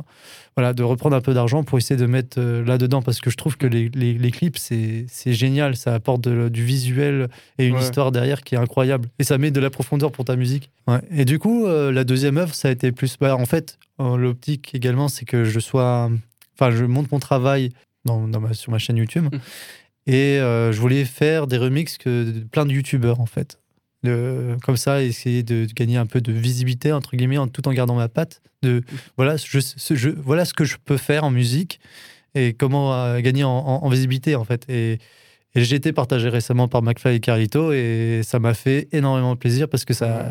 voilà 0.56 0.74
de 0.74 0.84
reprendre 0.84 1.16
un 1.16 1.22
peu 1.22 1.34
d'argent 1.34 1.64
pour 1.64 1.78
essayer 1.78 2.00
de 2.00 2.06
mettre 2.06 2.40
là 2.42 2.78
dedans 2.78 3.02
parce 3.02 3.20
que 3.20 3.30
je 3.30 3.36
trouve 3.38 3.58
que 3.58 3.68
les, 3.68 3.85
les, 3.94 4.14
les 4.14 4.32
clips 4.32 4.58
c'est 4.58 5.06
génial. 5.34 5.76
Ça 5.76 5.94
apporte 5.94 6.22
de- 6.22 6.50
du 6.50 6.64
visuel 6.66 7.28
et 7.58 7.68
une 7.68 7.76
Ouais. 7.76 7.82
histoire 7.82 8.12
derrière 8.12 8.42
qui 8.44 8.56
est 8.56 8.58
incroyable. 8.58 9.10
Et 9.20 9.24
ça 9.24 9.38
met 9.38 9.52
de 9.52 9.60
la 9.60 9.70
profondeur 9.70 10.12
pour 10.12 10.26
ta 10.26 10.36
musique. 10.36 10.70
Ouais. 10.88 11.00
et 11.12 11.26
du 11.26 11.40
coup 11.40 11.66
euh, 11.66 11.92
la 11.92 12.04
deuxième 12.04 12.38
œuvre 12.38 12.54
ça 12.54 12.68
a 12.68 12.72
été 12.72 12.92
plus 12.92 13.18
bah, 13.20 13.36
en 13.36 13.46
fait 13.46 13.78
euh, 14.00 14.18
l'optique 14.18 14.74
également 14.76 15.08
c'est 15.08 15.26
que 15.26 15.44
je 15.46 15.60
sois 15.60 16.12
enfin 16.58 16.72
je 16.72 16.86
monte 16.86 17.12
mon 17.12 17.20
travail 17.20 17.72
dans, 18.06 18.28
dans 18.28 18.40
ma, 18.40 18.54
sur 18.54 18.72
ma 18.72 18.78
chaîne 18.78 18.98
YouTube. 18.98 19.26
Mhm. 19.32 19.40
et 20.08 20.40
euh, 20.40 20.72
je 20.72 20.80
voulais 20.80 21.06
faire 21.06 21.48
des 21.48 21.58
remixes 21.58 21.98
que 21.98 22.24
de 22.32 22.40
plein 22.42 22.66
de 22.66 22.72
youtubeurs 22.72 23.20
en 23.20 23.26
fait. 23.26 23.60
De, 24.04 24.56
comme 24.64 24.78
ça 24.78 25.02
essayer 25.02 25.42
de, 25.42 25.66
de 25.66 25.74
gagner 25.74 25.98
un 25.98 26.06
peu 26.06 26.22
de 26.22 26.32
visibilité 26.32 26.92
entre 26.92 27.16
guillemets 27.18 27.40
en, 27.40 27.48
tout 27.48 27.68
en 27.68 27.74
gardant 27.74 27.96
ma 27.96 28.08
patte. 28.08 28.40
De 28.62 28.84
voilà 29.18 29.36
je, 29.38 29.60
ce- 29.60 29.96
je- 29.96 30.12
voilà 30.12 30.46
ce 30.46 30.54
que 30.54 30.64
je 30.64 30.78
peux 30.86 30.98
faire 30.98 31.24
en 31.24 31.32
musique 31.32 31.80
et 32.36 32.54
comment 32.54 32.94
euh, 32.94 33.20
gagner 33.22 33.44
en, 33.44 33.50
en- 33.50 33.84
en 33.84 33.90
visibilité, 33.90 34.36
en 34.36 34.44
fait. 34.44 34.66
Et, 34.70 35.00
et 35.58 35.64
j'ai 35.64 35.78
été 35.78 35.94
partagé 35.94 36.28
récemment 36.28 36.68
par 36.68 36.82
McFly 36.82 37.16
et 37.16 37.20
Carlito, 37.22 37.72
et 37.72 38.20
ça 38.24 38.40
m'a 38.40 38.54
fait 38.54 38.90
énormément 38.92 39.38
plaisir 39.38 39.70
parce 39.70 39.86
que 39.86 39.94
ça, 39.94 40.26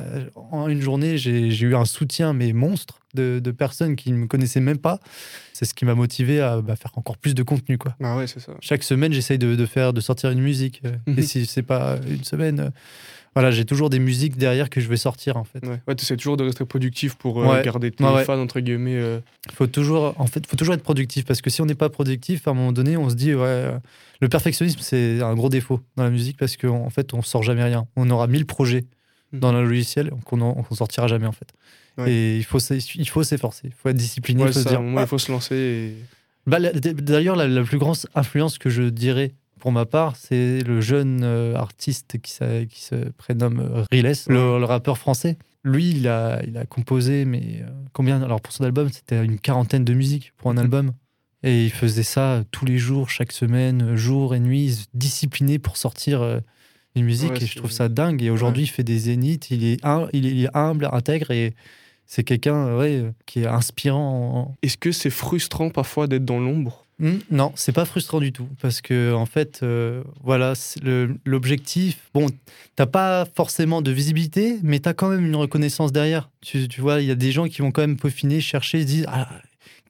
en 0.52 0.68
une 0.68 0.82
journée, 0.82 1.16
j'ai 1.16 1.48
eu 1.62 1.74
un 1.74 1.86
soutien, 1.86 2.34
mais 2.34 2.52
monstre, 2.52 3.00
de, 3.14 3.38
de 3.38 3.50
personnes 3.50 3.96
qui 3.96 4.12
ne 4.12 4.18
me 4.18 4.26
connaissaient 4.26 4.60
même 4.60 4.76
pas. 4.76 5.00
C'est 5.54 5.64
ce 5.64 5.72
qui 5.72 5.84
m'a 5.86 5.94
motivé 5.94 6.40
à 6.42 6.60
bah, 6.60 6.76
faire 6.76 6.90
encore 6.96 7.16
plus 7.16 7.34
de 7.34 7.42
contenu, 7.42 7.78
quoi. 7.78 7.94
Ouais, 8.00 8.26
ça. 8.26 8.38
Chaque 8.60 8.82
semaine, 8.82 9.12
j'essaye 9.14 9.38
de, 9.38 9.54
de 9.54 9.66
faire, 9.66 9.92
de 9.94 10.00
sortir 10.02 10.30
une 10.30 10.40
musique. 10.42 10.82
Mhm. 11.06 11.18
Et 11.18 11.22
si 11.22 11.46
c'est 11.46 11.62
pas 11.62 11.96
une 12.06 12.24
semaine, 12.24 12.70
voilà, 13.34 13.50
j'ai 13.50 13.64
toujours 13.64 13.90
des 13.90 13.98
musiques 13.98 14.36
derrière 14.36 14.70
que 14.70 14.80
je 14.80 14.88
vais 14.88 14.96
sortir, 14.96 15.36
en 15.36 15.44
fait. 15.44 15.64
Ouais, 15.66 15.80
ouais 15.88 15.94
tu 15.96 16.06
toujours 16.16 16.36
de 16.36 16.44
rester 16.44 16.64
productif 16.64 17.14
pour 17.16 17.42
euh, 17.42 17.46
Ouais. 17.46 17.62
garder 17.64 17.90
tes 17.90 18.04
Ouais, 18.04 18.24
fans, 18.24 18.38
entre 18.40 18.60
guillemets. 18.60 18.94
euh. 18.96 19.18
faut 19.54 19.66
toujours 19.66 20.14
en 20.18 20.26
fait 20.26 20.46
faut 20.46 20.56
toujours 20.56 20.74
être 20.74 20.82
productif 20.82 21.24
parce 21.24 21.40
que 21.42 21.50
si 21.50 21.60
on 21.60 21.66
n'est 21.66 21.74
pas 21.74 21.88
productif 21.90 22.46
à 22.48 22.52
un 22.52 22.54
moment 22.54 22.72
donné 22.72 22.96
on 22.96 23.10
se 23.10 23.14
dit 23.14 23.34
ouais 23.34 23.42
euh, 23.44 23.78
le 24.20 24.28
perfectionnisme 24.28 24.78
c'est 24.80 25.20
un 25.20 25.34
gros 25.34 25.48
défaut 25.50 25.80
dans 25.96 26.04
la 26.04 26.10
musique 26.10 26.36
parce 26.38 26.56
qu'en 26.56 26.88
fait 26.90 27.12
on 27.12 27.20
sort 27.22 27.42
jamais 27.42 27.62
rien 27.64 27.86
on 27.96 28.08
aura 28.10 28.26
1000 28.26 28.46
projets 28.46 28.84
Mhm. 29.32 29.40
dans 29.40 29.52
le 29.52 29.64
logiciel 29.64 30.10
qu'on 30.24 30.40
en- 30.40 30.54
qu'on 30.54 30.74
sortira 30.74 31.08
jamais 31.08 31.26
en 31.26 31.32
fait 31.32 31.48
et 32.06 32.36
il 32.38 32.44
faut 32.44 32.58
il 32.58 33.08
faut 33.08 33.22
s'efforcer 33.22 33.62
il 33.66 33.72
faut 33.72 33.88
être 33.88 33.96
discipliné 33.96 34.42
il 34.42 34.46
faut 34.52 34.52
se 34.60 34.68
dire 34.68 34.80
moment, 34.80 34.98
ah. 34.98 35.02
il 35.02 35.06
faut 35.08 35.18
se 35.18 35.30
lancer. 35.32 35.54
et- 35.56 35.94
Bah, 36.46 36.58
d'ailleurs 36.60 37.36
la, 37.36 37.46
la 37.48 37.62
plus 37.64 37.78
grande 37.78 37.96
influence 38.14 38.58
que 38.58 38.70
je 38.70 38.82
dirais 38.84 39.32
pour 39.58 39.72
ma 39.72 39.86
part, 39.86 40.16
c'est 40.16 40.60
le 40.62 40.80
jeune 40.80 41.22
euh, 41.24 41.54
artiste 41.56 42.18
qui, 42.20 42.32
se 42.32 43.10
prénomme 43.12 43.60
euh, 43.60 43.84
Riles, 43.90 44.12
le, 44.28 44.58
le 44.58 44.64
rappeur 44.64 44.98
français. 44.98 45.38
Lui, 45.62 45.90
il 45.90 46.08
a, 46.08 46.42
il 46.46 46.56
a 46.58 46.66
composé, 46.66 47.24
mais 47.24 47.62
euh, 47.62 47.68
combien 47.92 48.22
Alors 48.22 48.40
pour 48.40 48.52
son 48.52 48.64
album, 48.64 48.90
c'était 48.90 49.24
une 49.24 49.38
quarantaine 49.38 49.84
de 49.84 49.94
musiques 49.94 50.32
pour 50.36 50.50
un 50.50 50.54
Mhm. 50.54 50.60
album. 50.60 50.92
Et 51.42 51.64
il 51.64 51.70
faisait 51.70 52.02
ça 52.02 52.42
tous 52.50 52.64
les 52.64 52.78
jours, 52.78 53.10
chaque 53.10 53.32
semaine, 53.32 53.96
jour 53.96 54.34
et 54.34 54.40
nuit, 54.40 54.86
discipliné 54.94 55.58
pour 55.58 55.76
sortir 55.76 56.40
une 56.96 57.04
musique. 57.04 57.32
Ouais, 57.32 57.42
et 57.42 57.46
je 57.46 57.56
trouve 57.56 57.70
ça 57.70 57.88
dingue. 57.90 58.22
Et 58.22 58.30
aujourd'hui, 58.30 58.62
il 58.62 58.68
fait 58.68 58.82
des 58.84 58.98
zéniths, 58.98 59.50
il 59.50 59.64
est, 59.64 59.84
hum- 59.84 60.08
il 60.14 60.44
est, 60.44 60.48
humble, 60.56 60.88
intègre 60.90 61.30
et 61.32 61.54
c'est 62.06 62.24
quelqu'un 62.24 62.76
ouais, 62.76 63.12
qui 63.26 63.40
est 63.40 63.46
inspirant 63.46 64.54
Est-ce 64.62 64.76
que 64.76 64.92
c'est 64.92 65.10
frustrant 65.10 65.70
parfois 65.70 66.06
d'être 66.06 66.24
dans 66.24 66.38
l'ombre? 66.40 66.83
Hmm, 67.00 67.16
non, 67.30 67.52
c'est 67.56 67.72
pas 67.72 67.84
frustrant 67.84 68.20
du 68.20 68.32
tout 68.32 68.48
parce 68.62 68.80
que 68.80 69.12
en 69.12 69.26
fait, 69.26 69.60
euh, 69.64 70.04
voilà, 70.22 70.52
l'objectif. 71.24 71.98
Bon, 72.14 72.26
t'as 72.76 72.86
pas 72.86 73.26
forcément 73.34 73.82
de 73.82 73.90
visibilité, 73.90 74.58
mais 74.62 74.78
t'as 74.78 74.92
quand 74.94 75.08
même 75.08 75.24
une 75.26 75.36
reconnaissance 75.36 75.92
derrière. 75.92 76.30
Tu, 76.40 76.68
tu 76.68 76.80
vois, 76.80 77.00
il 77.00 77.08
y 77.08 77.10
a 77.10 77.14
des 77.16 77.32
gens 77.32 77.46
qui 77.48 77.62
vont 77.62 77.70
quand 77.72 77.82
même 77.82 77.96
peaufiner, 77.96 78.40
chercher, 78.40 78.82
se 78.82 78.86
disent 78.86 79.06
ah, 79.08 79.28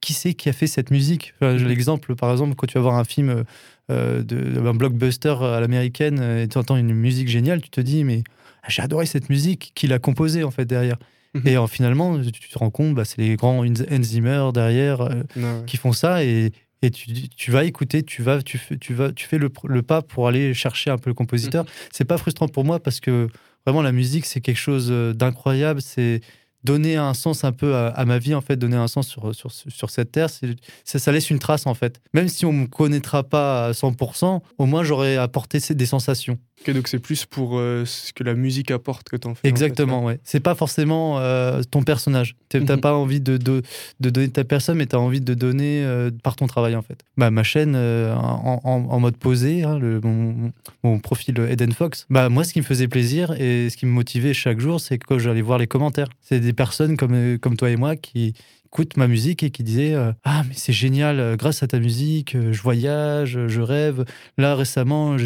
qui 0.00 0.12
c'est 0.12 0.34
qui 0.34 0.48
a 0.48 0.52
fait 0.52 0.66
cette 0.66 0.90
musique? 0.90 1.34
Enfin, 1.40 1.54
L'exemple, 1.56 2.14
par 2.14 2.32
exemple, 2.32 2.54
quand 2.54 2.66
tu 2.66 2.74
vas 2.78 2.82
voir 2.82 2.94
un 2.96 3.04
film 3.04 3.44
euh, 3.90 4.22
de 4.22 4.58
un 4.66 4.74
blockbuster 4.74 5.34
à 5.42 5.60
l'américaine 5.60 6.18
euh, 6.20 6.42
et 6.44 6.48
tu 6.48 6.56
entends 6.58 6.76
une 6.76 6.94
musique 6.94 7.28
géniale, 7.28 7.60
tu 7.60 7.70
te 7.70 7.80
dis 7.82 8.04
mais 8.04 8.22
ah, 8.62 8.68
j'ai 8.70 8.80
adoré 8.82 9.04
cette 9.06 9.28
musique, 9.28 9.72
qui 9.74 9.86
l'a 9.88 9.98
composée 9.98 10.42
en 10.42 10.50
fait 10.50 10.64
derrière. 10.64 10.96
Mhm. 11.34 11.48
Et 11.48 11.56
finalement, 11.68 12.18
tu 12.22 12.48
te 12.48 12.58
rends 12.58 12.70
compte, 12.70 12.94
bah, 12.94 13.04
c'est 13.04 13.20
les 13.20 13.34
grands 13.36 13.64
Hans 13.66 14.02
Zimmer 14.02 14.50
derrière. 14.54 15.00
euh, 15.02 15.22
Ouais. 15.36 15.64
qui 15.66 15.76
font 15.76 15.92
ça 15.92 16.24
et, 16.24 16.52
et 16.84 16.90
tu, 16.90 17.06
tu 17.28 17.50
vas 17.50 17.64
écouter, 17.64 18.02
tu 18.02 18.22
vas, 18.22 18.42
tu 18.42 18.58
fais, 18.58 18.76
tu 18.76 18.94
vas, 18.94 19.12
tu 19.12 19.26
fais 19.26 19.38
le, 19.38 19.50
le 19.64 19.82
pas 19.82 20.02
pour 20.02 20.28
aller 20.28 20.54
chercher 20.54 20.90
un 20.90 20.98
peu 20.98 21.10
le 21.10 21.14
compositeur. 21.14 21.64
C'est 21.92 22.04
pas 22.04 22.18
frustrant 22.18 22.48
pour 22.48 22.64
moi 22.64 22.78
parce 22.80 23.00
que 23.00 23.28
vraiment 23.66 23.82
la 23.82 23.92
musique 23.92 24.26
c'est 24.26 24.40
quelque 24.40 24.58
chose 24.58 24.88
euh, 24.90 25.12
d'incroyable. 25.12 25.80
C'est 25.82 26.20
donner 26.62 26.96
un 26.96 27.12
sens 27.12 27.44
un 27.44 27.52
peu 27.52 27.74
à, 27.74 27.88
à 27.88 28.04
ma 28.06 28.18
vie 28.18 28.34
en 28.34 28.40
fait, 28.40 28.56
donner 28.56 28.76
un 28.76 28.88
sens 28.88 29.06
sur, 29.08 29.34
sur, 29.34 29.52
sur 29.52 29.90
cette 29.90 30.12
terre. 30.12 30.30
c'est- 30.30 30.56
Ça, 30.84 30.98
ça 30.98 31.12
laisse 31.12 31.28
une 31.28 31.38
trace 31.38 31.66
en 31.66 31.74
fait. 31.74 32.00
Même 32.14 32.28
si 32.28 32.46
on 32.46 32.52
me 32.54 32.66
connaîtra 32.66 33.22
pas 33.22 33.66
à 33.66 33.72
100%, 33.72 34.40
au 34.56 34.64
moins 34.66 34.82
j'aurais 34.82 35.16
apporté 35.18 35.58
des 35.70 35.86
sensations. 35.86 36.38
Donc 36.72 36.88
c'est 36.88 36.98
plus 36.98 37.26
pour 37.26 37.58
euh, 37.58 37.84
ce 37.84 38.12
que 38.14 38.24
la 38.24 38.34
musique 38.34 38.70
apporte 38.70 39.08
que 39.08 39.16
t'en 39.16 39.34
fais. 39.34 39.40
en 39.40 39.42
fait, 39.42 39.48
Exactement, 39.48 40.02
ouais. 40.04 40.18
C'est 40.24 40.40
pas 40.40 40.54
forcément 40.54 41.18
euh, 41.18 41.60
ton 41.70 41.82
personnage. 41.82 42.36
T'as 42.48 42.60
Mhm. 42.60 42.80
pas 42.80 42.94
envie 42.94 43.20
de, 43.20 43.36
de, 43.36 43.62
de 44.00 44.10
donner 44.10 44.28
ta 44.30 44.44
personne, 44.44 44.78
mais 44.78 44.86
t'as 44.86 44.96
envie 44.98 45.20
de 45.20 45.34
donner 45.34 45.84
euh, 45.84 46.10
par 46.22 46.36
ton 46.36 46.46
travail, 46.46 46.74
en 46.76 46.82
fait. 46.82 47.04
Bah, 47.18 47.30
ma 47.30 47.42
chaîne, 47.42 47.76
en, 47.76 48.60
en- 48.64 48.86
en 48.88 49.00
mode 49.00 49.16
posé, 49.16 49.62
hein, 49.64 49.78
le, 49.78 50.00
mon, 50.02 50.52
mon 50.84 50.98
profil 51.00 51.38
Eden 51.50 51.72
Fox, 51.72 52.06
bah, 52.08 52.28
moi, 52.28 52.44
ce 52.44 52.52
qui 52.52 52.60
me 52.60 52.64
faisait 52.64 52.88
plaisir 52.88 53.32
et 53.38 53.68
ce 53.68 53.76
qui 53.76 53.84
me 53.86 53.90
motivait 53.90 54.32
chaque 54.32 54.60
jour, 54.60 54.80
c'est 54.80 54.98
que 54.98 55.18
j'allais 55.18 55.42
voir 55.42 55.58
les 55.58 55.66
commentaires. 55.66 56.08
C'est 56.22 56.40
des 56.40 56.52
personnes 56.52 56.96
comme, 56.96 57.38
comme 57.38 57.56
toi 57.56 57.70
et 57.70 57.76
moi 57.76 57.96
qui 57.96 58.32
écoutent 58.74 58.96
ma 58.96 59.06
musique 59.06 59.42
et 59.44 59.50
qui 59.50 59.62
disaient 59.62 59.94
euh, 59.94 60.12
Ah, 60.24 60.42
mais 60.48 60.54
c'est 60.56 60.72
génial, 60.72 61.20
euh, 61.20 61.36
grâce 61.36 61.62
à 61.62 61.68
ta 61.68 61.78
musique, 61.78 62.34
euh, 62.34 62.52
je 62.52 62.60
voyage, 62.60 63.38
je 63.46 63.60
rêve. 63.60 64.04
Là, 64.36 64.56
récemment, 64.56 65.16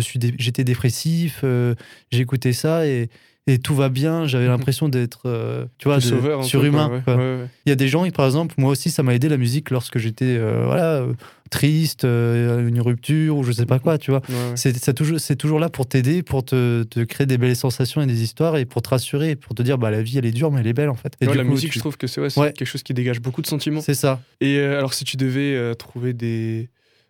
suis 0.00 0.18
dé- 0.18 0.34
j'étais 0.38 0.64
dépressif, 0.64 1.40
euh, 1.44 1.74
j'ai 2.10 2.20
écouté 2.22 2.52
ça 2.52 2.84
et, 2.86 3.08
et 3.46 3.58
tout 3.58 3.74
va 3.74 3.88
bien. 3.88 4.26
J'avais 4.26 4.46
l'impression 4.46 4.88
d'être, 4.88 5.20
euh, 5.26 5.66
tu 5.78 5.88
vois, 5.88 5.96
de- 5.98 6.42
surhumain. 6.42 6.88
quoi, 6.88 6.96
ouais. 6.96 7.02
quoi. 7.04 7.14
Ouais, 7.16 7.20
ouais. 7.42 7.48
Il 7.64 7.68
y 7.68 7.72
a 7.72 7.76
des 7.76 7.88
gens, 7.88 8.08
par 8.10 8.26
exemple, 8.26 8.54
moi 8.58 8.70
aussi, 8.70 8.90
ça 8.90 9.02
m'a 9.02 9.14
aidé 9.14 9.28
la 9.28 9.36
musique 9.36 9.70
lorsque 9.70 9.98
j'étais 9.98 10.36
euh, 10.38 10.64
voilà, 10.66 10.94
euh, 11.02 11.12
triste, 11.50 12.04
euh, 12.04 12.66
une 12.66 12.80
rupture 12.80 13.36
ou 13.36 13.44
je 13.44 13.52
sais 13.52 13.66
pas 13.66 13.78
quoi, 13.78 13.98
tu 13.98 14.10
vois. 14.10 14.20
C'est 14.56 14.94
toujours, 14.94 15.18
toujours 15.38 15.60
là 15.60 15.68
pour 15.68 15.86
t'aider, 15.86 16.22
pour 16.22 16.44
te, 16.44 16.82
te 16.82 17.00
créer 17.04 17.26
des 17.26 17.38
belles 17.38 17.54
sensations 17.56 18.02
et 18.02 18.06
des 18.06 18.22
histoires 18.22 18.56
et 18.56 18.64
pour 18.64 18.82
te 18.82 18.88
rassurer, 18.88 19.36
pour 19.36 19.54
te 19.54 19.62
dire 19.62 19.78
bah 19.78 19.90
la 19.90 20.02
vie 20.02 20.18
elle 20.18 20.26
est 20.26 20.32
dure 20.32 20.50
mais 20.50 20.60
elle 20.60 20.66
est 20.66 20.72
belle 20.72 20.88
en 20.90 20.94
fait. 20.96 21.14
Et 21.20 21.26
du 21.26 21.36
la 21.36 21.44
coup, 21.44 21.50
musique, 21.50 21.70
tu- 21.70 21.74
je 21.78 21.80
trouve 21.80 21.96
que 21.96 22.06
c'est 22.08 22.20
quelque 22.34 22.64
chose 22.64 22.82
qui 22.82 22.94
dégage 22.94 23.20
beaucoup 23.20 23.42
de 23.42 23.46
sentiments. 23.46 23.80
c'est 23.80 23.94
ça. 23.94 24.20
Et 24.40 24.58
alors, 24.60 24.92
si 24.94 25.04
tu 25.04 25.16
devais 25.16 25.74
trouver 25.76 26.12
des. 26.14 26.68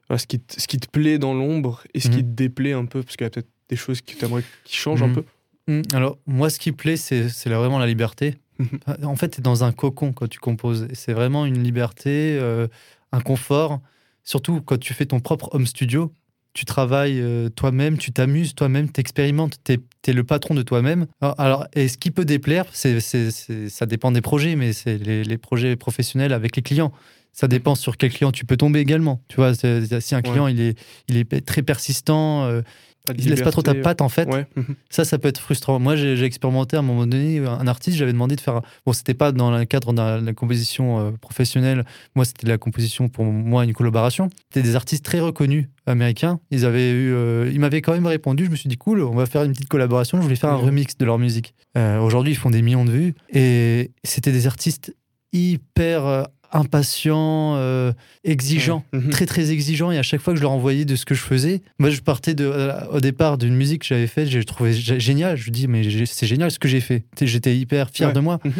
voilà, 0.08 0.18
ce, 0.18 0.26
qui 0.26 0.38
te, 0.38 0.60
ce 0.60 0.66
qui 0.68 0.76
te 0.78 0.86
plaît 0.88 1.18
dans 1.18 1.32
l'ombre 1.34 1.82
et 1.94 2.00
ce 2.00 2.08
Mhm. 2.08 2.14
qui 2.14 2.20
te 2.22 2.28
déplaît 2.28 2.72
un 2.74 2.84
peu, 2.84 3.02
parce 3.02 3.16
qu'il 3.16 3.24
y 3.24 3.26
a 3.26 3.30
peut-être 3.30 3.48
des 3.68 3.76
choses 3.76 4.00
que 4.02 4.12
tu 4.12 4.24
aimerais 4.24 4.42
qui 4.64 4.76
changent 4.76 5.02
un 5.02 5.08
Mhm. 5.08 5.14
peu. 5.14 5.24
Mm, 5.68 5.82
Alors 5.92 6.18
moi 6.26 6.50
ce 6.50 6.58
qui 6.58 6.72
plaît 6.72 6.96
c'est 6.96 7.28
vraiment 7.46 7.78
la 7.78 7.86
liberté. 7.86 8.36
Mhm. 8.58 9.04
en 9.04 9.16
fait, 9.16 9.30
tu 9.30 9.40
es 9.40 9.42
dans 9.42 9.64
un 9.64 9.72
cocon 9.72 10.12
quand 10.12 10.28
tu 10.28 10.38
composes. 10.38 10.88
C'est 10.94 11.12
vraiment 11.12 11.44
une 11.46 11.62
liberté, 11.62 12.38
euh, 12.40 12.68
un 13.12 13.20
confort. 13.20 13.80
Surtout 14.24 14.60
quand 14.60 14.78
tu 14.78 14.94
fais 14.94 15.06
ton 15.06 15.20
propre 15.20 15.50
home 15.52 15.66
studio, 15.66 16.12
tu 16.54 16.64
travailles 16.64 17.20
euh, 17.20 17.50
toi-même, 17.50 17.98
tu 17.98 18.12
t'amuses 18.12 18.54
toi-même, 18.54 18.90
tu 18.90 19.00
expérimentes, 19.00 19.58
tu 19.64 19.74
es, 19.74 20.12
le 20.12 20.24
patron 20.24 20.54
de 20.54 20.62
toi-même. 20.62 21.06
Alors, 21.20 21.40
alors, 21.40 21.66
et 21.74 21.88
ce 21.88 21.98
qui 21.98 22.10
peut 22.10 22.24
déplaire, 22.24 22.64
c'est, 22.72 22.98
ça 23.00 23.86
dépend 23.86 24.10
des 24.10 24.22
projets, 24.22 24.56
mais 24.56 24.72
c'est 24.72 24.96
les, 24.96 25.22
les 25.22 25.38
projets 25.38 25.76
professionnels 25.76 26.32
avec 26.32 26.56
les 26.56 26.62
clients. 26.62 26.92
Ça 27.32 27.48
dépend 27.48 27.74
sur 27.74 27.98
quel 27.98 28.10
client 28.10 28.32
tu 28.32 28.46
peux 28.46 28.56
tomber 28.56 28.80
également. 28.80 29.20
Tu 29.28 29.36
vois, 29.36 29.52
si 29.54 30.14
un 30.14 30.22
client 30.22 30.46
il 30.46 30.58
est, 30.62 30.78
il 31.08 31.18
est 31.18 31.44
très 31.44 31.60
persistant, 31.60 32.44
euh, 32.44 32.62
Pas 33.06 33.12
de 33.12 33.20
il 33.20 33.30
laisse 33.30 33.42
pas 33.42 33.52
trop 33.52 33.62
ta 33.62 33.74
patte 33.74 34.00
en 34.00 34.08
fait. 34.08 34.28
Ouais. 34.28 34.46
mhm. 34.56 34.74
Ça, 34.90 35.04
ça 35.04 35.18
peut 35.18 35.28
être 35.28 35.40
frustrant. 35.40 35.78
Moi, 35.78 35.96
j'ai 35.96 36.16
j'ai 36.16 36.24
expérimenté 36.24 36.76
à 36.76 36.80
un 36.80 36.82
moment 36.82 37.06
donné, 37.06 37.38
un 37.38 37.66
artiste, 37.66 37.96
j'avais 37.96 38.12
demandé 38.12 38.36
de 38.36 38.40
faire. 38.40 38.60
Bon, 38.84 38.92
c'était 38.92 39.14
pas 39.14 39.32
dans 39.32 39.56
le 39.56 39.64
cadre 39.64 39.92
de 39.92 40.24
la, 40.24 40.32
composition 40.32 40.98
euh, 40.98 41.10
professionnelle. 41.12 41.84
Moi, 42.14 42.24
c'était 42.24 42.46
la 42.46 42.58
composition 42.58 43.08
pour 43.08 43.24
moi, 43.24 43.64
une 43.64 43.72
collaboration. 43.72 44.28
C'était 44.50 44.66
des 44.66 44.76
artistes 44.76 45.04
très 45.04 45.20
reconnus 45.20 45.66
américains. 45.86 46.40
Ils 46.50 46.64
avaient 46.64 46.90
eu, 46.90 47.12
euh, 47.14 47.50
ils 47.52 47.60
m'avaient 47.60 47.82
quand 47.82 47.92
même 47.92 48.06
répondu. 48.06 48.46
Je 48.46 48.50
me 48.50 48.56
suis 48.56 48.68
dit 48.68 48.76
cool, 48.76 49.02
on 49.02 49.14
va 49.14 49.26
faire 49.26 49.44
une 49.44 49.52
petite 49.52 49.68
collaboration. 49.68 50.18
Je 50.18 50.22
voulais 50.22 50.36
faire 50.36 50.50
un 50.50 50.56
remix 50.56 50.96
de 50.98 51.04
leur 51.04 51.18
musique. 51.18 51.54
Euh, 51.76 52.00
Aujourd'hui, 52.00 52.32
ils 52.32 52.36
font 52.36 52.50
des 52.50 52.62
millions 52.62 52.84
de 52.84 52.90
vues 52.90 53.14
et 53.32 53.92
c'était 54.04 54.32
des 54.32 54.46
artistes 54.46 54.94
hyper 55.32 56.28
impatients, 56.52 57.54
euh, 57.56 57.92
exigeants 58.24 58.84
Ouais. 58.92 59.00
Mhm. 59.00 59.10
très 59.10 59.26
très 59.26 59.50
exigeant 59.50 59.90
et 59.90 59.98
à 59.98 60.02
chaque 60.02 60.20
fois 60.20 60.32
que 60.32 60.38
je 60.38 60.42
leur 60.42 60.52
envoyais 60.52 60.84
de 60.84 60.96
ce 60.96 61.04
que 61.04 61.14
je 61.14 61.22
faisais, 61.22 61.62
moi 61.78 61.90
je 61.90 62.00
partais 62.00 62.34
de, 62.34 62.44
euh, 62.44 62.72
au 62.92 63.00
départ 63.00 63.38
d'une 63.38 63.54
musique 63.54 63.82
que 63.82 63.86
j'avais 63.88 64.06
faite, 64.06 64.28
j'ai 64.28 64.44
trouvé 64.44 64.72
gé- 64.72 64.98
génial, 65.00 65.36
je 65.36 65.46
me 65.50 65.54
dis 65.54 65.66
mais 65.68 65.82
c'est 66.06 66.26
génial 66.26 66.50
ce 66.50 66.58
que 66.58 66.68
j'ai 66.68 66.80
fait, 66.80 67.04
j'étais 67.20 67.56
hyper 67.56 67.90
fier 67.90 68.08
Ouais. 68.08 68.14
de 68.14 68.20
moi. 68.20 68.38
Mhm. 68.44 68.52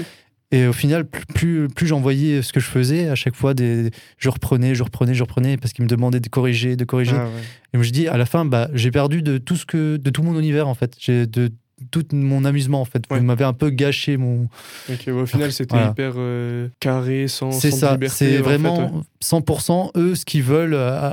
Et 0.53 0.67
au 0.69 0.73
final, 0.73 1.05
plus, 1.05 1.27
plus, 1.35 1.67
plus 1.69 1.87
j'envoyais 1.89 2.41
ce 2.41 2.53
que 2.53 2.61
je 2.61 2.67
faisais, 2.69 3.09
à 3.09 3.17
chaque 3.17 3.35
fois, 3.35 3.53
des, 3.53 3.91
je 4.17 4.29
reprenais, 4.29 4.77
je 4.77 4.85
reprenais, 4.85 5.13
je 5.13 5.25
reprenais, 5.25 5.57
parce 5.57 5.73
qu'ils 5.73 5.83
me 5.85 5.89
demandaient 5.89 6.21
de 6.21 6.29
corriger, 6.29 6.77
de 6.77 6.85
corriger. 6.85 7.17
Ah, 7.17 7.25
ouais. 7.25 7.81
Et 7.81 7.83
je 7.83 7.91
dis, 7.91 8.07
à 8.07 8.17
la 8.17 8.27
fin, 8.27 8.45
bah, 8.45 8.69
j'ai 8.73 8.93
perdu 8.93 9.23
de 9.23 9.39
tout 9.39 9.57
ce 9.57 9.67
que, 9.67 9.97
de 9.97 10.09
tout 10.11 10.23
mon 10.23 10.39
univers, 10.39 10.69
en 10.69 10.75
fait. 10.75 10.95
J'ai 11.01 11.27
de 11.27 11.51
tout 11.91 12.05
mon 12.13 12.45
amusement, 12.45 12.81
en 12.81 12.85
fait. 12.85 13.05
Ouais. 13.11 13.19
Vous 13.19 13.25
m'avez 13.25 13.45
un 13.45 13.53
peu 13.53 13.71
gâché 13.71 14.17
mon, 14.17 14.49
Ok, 14.91 15.05
ouais, 15.07 15.13
au 15.13 15.27
final, 15.27 15.53
c'était 15.53 15.75
Voilà. 15.77 15.91
hyper 15.91 16.13
euh, 16.17 16.69
carré, 16.81 17.29
sans, 17.29 17.51
C'est 17.53 17.71
ça, 17.71 17.99
c'est 18.09 18.37
fait, 18.37 18.39
vraiment 18.39 18.79
ouais. 18.97 19.03
100% 19.23 19.91
eux 19.97 20.15
ce 20.15 20.25
qu'ils 20.25 20.43
veulent 20.43 20.75
euh, 20.75 21.11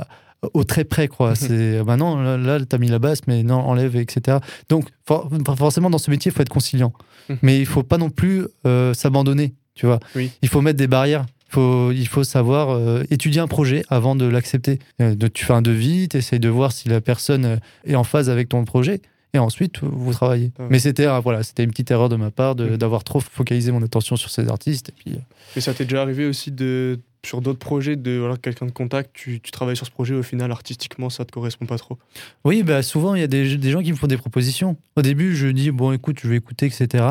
au 0.54 0.64
très 0.64 0.84
près 0.84 1.08
quoi. 1.08 1.34
c'est 1.34 1.82
bah 1.82 1.96
non 1.96 2.16
là, 2.20 2.36
là, 2.36 2.58
t'as 2.68 2.78
mis 2.78 2.88
la 2.88 2.98
basse 2.98 3.20
mais 3.26 3.42
non 3.42 3.56
enlève 3.56 3.96
etc. 3.96 4.38
Donc 4.68 4.88
for- 5.06 5.30
forcément 5.56 5.88
dans 5.90 5.98
ce 5.98 6.10
métier 6.10 6.30
il 6.30 6.34
faut 6.34 6.42
être 6.42 6.48
conciliant, 6.50 6.92
Mhm. 7.30 7.38
mais 7.42 7.58
il 7.58 7.64
faut 7.66 7.82
pas 7.82 7.96
non 7.98 8.10
plus 8.10 8.46
euh, 8.66 8.92
s'abandonner, 8.94 9.54
tu 9.74 9.86
vois. 9.86 10.00
Oui. 10.14 10.30
Il 10.42 10.48
faut 10.50 10.60
mettre 10.60 10.76
des 10.78 10.86
barrières. 10.86 11.24
Faut, 11.48 11.92
il 11.92 12.08
faut 12.08 12.24
savoir 12.24 12.70
euh, 12.70 13.04
étudier 13.10 13.40
un 13.40 13.46
projet 13.46 13.84
avant 13.88 14.16
de 14.16 14.24
l'accepter. 14.26 14.80
Euh, 15.00 15.14
tu 15.32 15.44
fais 15.44 15.52
un 15.52 15.62
devis, 15.62 16.08
tu 16.08 16.16
essayes 16.16 16.40
de 16.40 16.48
voir 16.48 16.72
si 16.72 16.88
la 16.88 17.00
personne 17.00 17.60
est 17.86 17.94
en 17.94 18.02
phase 18.02 18.28
avec 18.28 18.48
ton 18.48 18.64
projet. 18.64 19.00
Et 19.34 19.38
ensuite, 19.38 19.80
vous 19.82 20.12
travaillez. 20.12 20.52
Ouais. 20.58 20.66
Mais 20.70 20.78
c'était 20.78 21.06
euh, 21.06 21.18
voilà, 21.20 21.42
c'était 21.42 21.64
une 21.64 21.70
petite 21.70 21.90
erreur 21.90 22.08
de 22.08 22.16
ma 22.16 22.30
part 22.30 22.54
Mhm. 22.56 22.76
d'avoir 22.76 23.02
trop 23.04 23.20
focalisé 23.20 23.72
mon 23.72 23.82
attention 23.82 24.16
sur 24.16 24.30
ces 24.30 24.48
artistes. 24.48 24.90
Et 24.90 24.92
puis, 24.92 25.12
euh, 25.14 25.20
Mais 25.56 25.60
ça 25.60 25.74
t'est 25.74 25.84
déjà 25.84 26.00
arrivé 26.02 26.24
aussi 26.26 26.50
de 26.52 26.98
sur 27.26 27.40
d'autres 27.40 27.58
projets 27.58 27.96
de 27.96 28.18
voilà, 28.18 28.36
quelqu'un 28.36 28.66
de 28.66 28.70
contact, 28.70 29.10
tu, 29.14 29.40
tu 29.40 29.50
travailles 29.50 29.76
sur 29.76 29.86
ce 29.86 29.90
projet, 29.90 30.14
au 30.14 30.22
final, 30.22 30.50
artistiquement, 30.52 31.08
ça 31.08 31.24
te 31.24 31.32
correspond 31.32 31.64
pas 31.64 31.78
trop? 31.78 31.96
Oui, 32.44 32.62
bah 32.62 32.82
souvent, 32.82 33.14
il 33.14 33.22
y 33.22 33.24
a 33.24 33.26
des, 33.26 33.56
des 33.56 33.70
gens 33.70 33.82
qui 33.82 33.90
me 33.92 33.96
font 33.96 34.06
des 34.06 34.18
propositions. 34.18 34.76
Au 34.96 35.00
début, 35.02 35.34
je 35.34 35.48
dis, 35.48 35.70
bon, 35.70 35.92
écoute, 35.92 36.18
je 36.22 36.28
vais 36.28 36.36
écouter, 36.36 36.66
etc. 36.66 37.02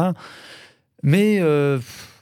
Mais 1.01 1.39
euh, 1.42 1.80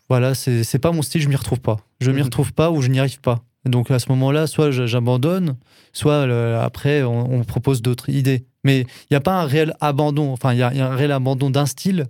voilà, 0.09 0.33
c'est 0.33 0.79
pas 0.79 0.91
mon 0.91 1.01
style, 1.01 1.21
je 1.21 1.27
m'y 1.29 1.35
retrouve 1.35 1.59
pas. 1.59 1.77
Je 1.99 2.11
m'y 2.11 2.17
Mhm. 2.17 2.23
retrouve 2.23 2.53
pas 2.53 2.71
ou 2.71 2.81
je 2.81 2.87
n'y 2.89 2.99
arrive 2.99 3.19
pas. 3.19 3.43
Donc 3.65 3.91
à 3.91 3.99
ce 3.99 4.09
moment-là, 4.09 4.47
soit 4.47 4.71
j'abandonne, 4.71 5.55
soit 5.93 6.23
après, 6.63 7.03
on, 7.03 7.43
propose 7.43 7.81
d'autres 7.81 8.09
idées. 8.09 8.45
Mais 8.63 8.81
il 8.81 9.07
n'y 9.11 9.17
a 9.17 9.21
pas 9.21 9.41
un 9.41 9.45
réel 9.45 9.73
abandon. 9.81 10.31
Enfin, 10.31 10.53
il 10.53 10.59
y, 10.59 10.63
a 10.63 10.71
il 10.71 10.77
y 10.77 10.81
a 10.81 10.87
un 10.91 10.95
réel 10.95 11.11
abandon 11.11 11.49
d'un 11.49 11.65
style. 11.65 12.05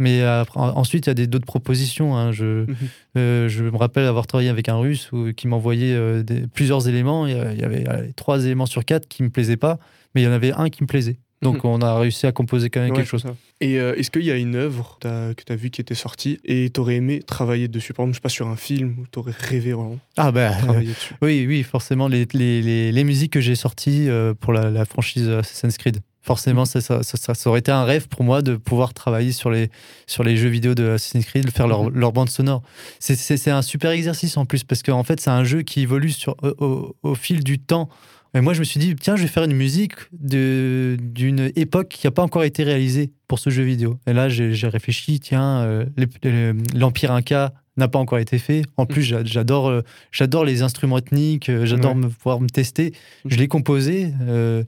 Mais 0.00 0.22
après- 0.22 0.58
en- 0.58 0.76
ensuite, 0.76 1.06
il 1.06 1.10
y 1.10 1.12
a 1.12 1.14
des- 1.14 1.28
d'autres 1.28 1.46
propositions. 1.46 2.16
hein. 2.16 2.32
Je, 2.32 2.64
Mhm. 2.66 2.76
euh, 3.16 3.48
je 3.48 3.62
me 3.64 3.76
rappelle 3.76 4.06
avoir 4.06 4.26
travaillé 4.26 4.48
avec 4.50 4.68
un 4.68 4.76
russe 4.76 5.10
où- 5.12 5.32
qui 5.32 5.46
m'envoyait 5.46 5.94
euh, 5.94 6.22
des- 6.24 6.48
plusieurs 6.48 6.88
éléments. 6.88 7.26
Il 7.28 7.36
y 7.36 7.62
avait 7.64 7.86
allez, 7.88 8.12
trois 8.14 8.44
éléments 8.44 8.66
sur 8.66 8.84
quatre 8.84 9.06
qui 9.06 9.22
me 9.22 9.30
plaisaient 9.30 9.56
pas, 9.56 9.78
mais 10.14 10.22
il 10.22 10.24
y 10.24 10.28
en 10.28 10.32
avait 10.32 10.52
un 10.52 10.68
qui 10.68 10.82
me 10.82 10.88
plaisait. 10.88 11.18
Donc 11.44 11.64
on 11.64 11.80
a 11.80 11.98
réussi 11.98 12.26
à 12.26 12.32
composer 12.32 12.68
quand 12.70 12.80
même 12.80 12.90
Ouais, 12.90 12.96
quelque 12.96 13.08
chose. 13.08 13.22
ça. 13.22 13.34
Et 13.60 13.78
euh, 13.78 13.94
est-ce 13.96 14.10
qu'il 14.10 14.24
y 14.24 14.30
a 14.32 14.36
une 14.36 14.56
œuvre 14.56 14.98
que 15.00 15.34
tu 15.46 15.52
as 15.52 15.56
vue 15.56 15.70
qui 15.70 15.80
était 15.80 15.94
sortie 15.94 16.40
et 16.44 16.70
tu 16.74 16.80
aurais 16.80 16.96
aimé 16.96 17.22
travailler 17.22 17.68
dessus? 17.68 17.92
Par 17.92 18.04
exemple, 18.04 18.14
je 18.14 18.18
sais 18.18 18.22
pas, 18.22 18.28
sur 18.28 18.48
un 18.48 18.56
film 18.56 18.96
où 19.00 19.04
tu 19.10 19.18
aurais 19.20 19.32
rêvé 19.38 19.72
vraiment 19.72 19.98
Ah 20.16 20.32
bah 20.32 20.50
travailler 20.50 20.88
dessus 20.88 21.14
oui, 21.22 21.44
oui, 21.46 21.62
forcément 21.62 22.08
les, 22.08 22.26
les, 22.32 22.60
les, 22.62 22.90
les 22.92 23.04
musiques 23.04 23.32
que 23.32 23.40
j'ai 23.40 23.54
sorties 23.54 24.08
euh, 24.08 24.34
pour 24.34 24.52
la, 24.52 24.70
la 24.70 24.84
franchise 24.84 25.28
Assassin's 25.28 25.78
Creed. 25.78 25.98
Forcément, 26.22 26.64
ça, 26.64 26.80
ça, 26.80 27.02
ça- 27.02 27.18
ça- 27.18 27.34
ça 27.34 27.50
aurait 27.50 27.58
été 27.58 27.70
un 27.70 27.84
rêve 27.84 28.08
pour 28.08 28.24
moi 28.24 28.40
de 28.40 28.56
pouvoir 28.56 28.94
travailler 28.94 29.30
sur 29.32 29.50
les, 29.50 29.68
sur 30.06 30.24
les 30.24 30.38
jeux 30.38 30.48
vidéo 30.48 30.74
de 30.74 30.88
Assassin's 30.92 31.26
Creed, 31.26 31.50
faire 31.50 31.68
leur, 31.68 31.84
Mhm. 31.84 31.98
leur 31.98 32.12
bande 32.12 32.30
sonore. 32.30 32.62
C'est- 32.98 33.50
un 33.50 33.60
super 33.60 33.90
exercice 33.90 34.38
en 34.38 34.46
plus 34.46 34.64
parce 34.64 34.82
qu'en 34.82 35.02
fait, 35.04 35.20
c'est 35.20 35.28
un 35.30 35.44
jeu 35.44 35.60
qui 35.60 35.82
évolue 35.82 36.10
sur, 36.12 36.34
au, 36.42 36.64
au- 36.64 36.96
au 37.02 37.14
fil 37.14 37.44
du 37.44 37.58
temps. 37.58 37.90
Et 38.36 38.40
moi, 38.40 38.52
je 38.52 38.58
me 38.58 38.64
suis 38.64 38.80
dit, 38.80 38.96
tiens, 38.96 39.14
je 39.16 39.22
vais 39.22 39.28
faire 39.28 39.44
une 39.44 39.54
musique 39.54 39.92
d'une 40.12 41.52
époque 41.56 41.88
qui 41.88 42.06
n'a 42.06 42.10
pas 42.10 42.22
encore 42.22 42.42
été 42.44 42.64
réalisée 42.64 43.12
pour 43.28 43.38
ce 43.38 43.50
jeu 43.50 43.62
vidéo. 43.62 43.98
Et 44.06 44.12
là, 44.12 44.28
j'ai 44.28 44.68
réfléchi, 44.68 45.20
tiens, 45.20 45.60
euh, 45.62 46.52
l'Empire 46.74 47.12
Inca 47.12 47.52
n'a 47.76 47.88
pas 47.88 47.98
encore 47.98 48.18
été 48.18 48.38
fait. 48.38 48.62
En 48.76 48.86
plus, 48.86 49.02
j'adore 49.02 49.68
euh, 49.68 49.82
j'adore 50.12 50.44
les 50.44 50.62
instruments 50.62 50.98
ethniques, 50.98 51.48
euh, 51.48 51.64
j'adore 51.66 51.92
Ouais. 51.94 52.02
me, 52.02 52.08
pouvoir 52.08 52.40
me 52.40 52.48
tester. 52.48 52.92
Je 53.24 53.36
l'ai 53.36 53.48
composé 53.48 54.12
euh, 54.22 54.62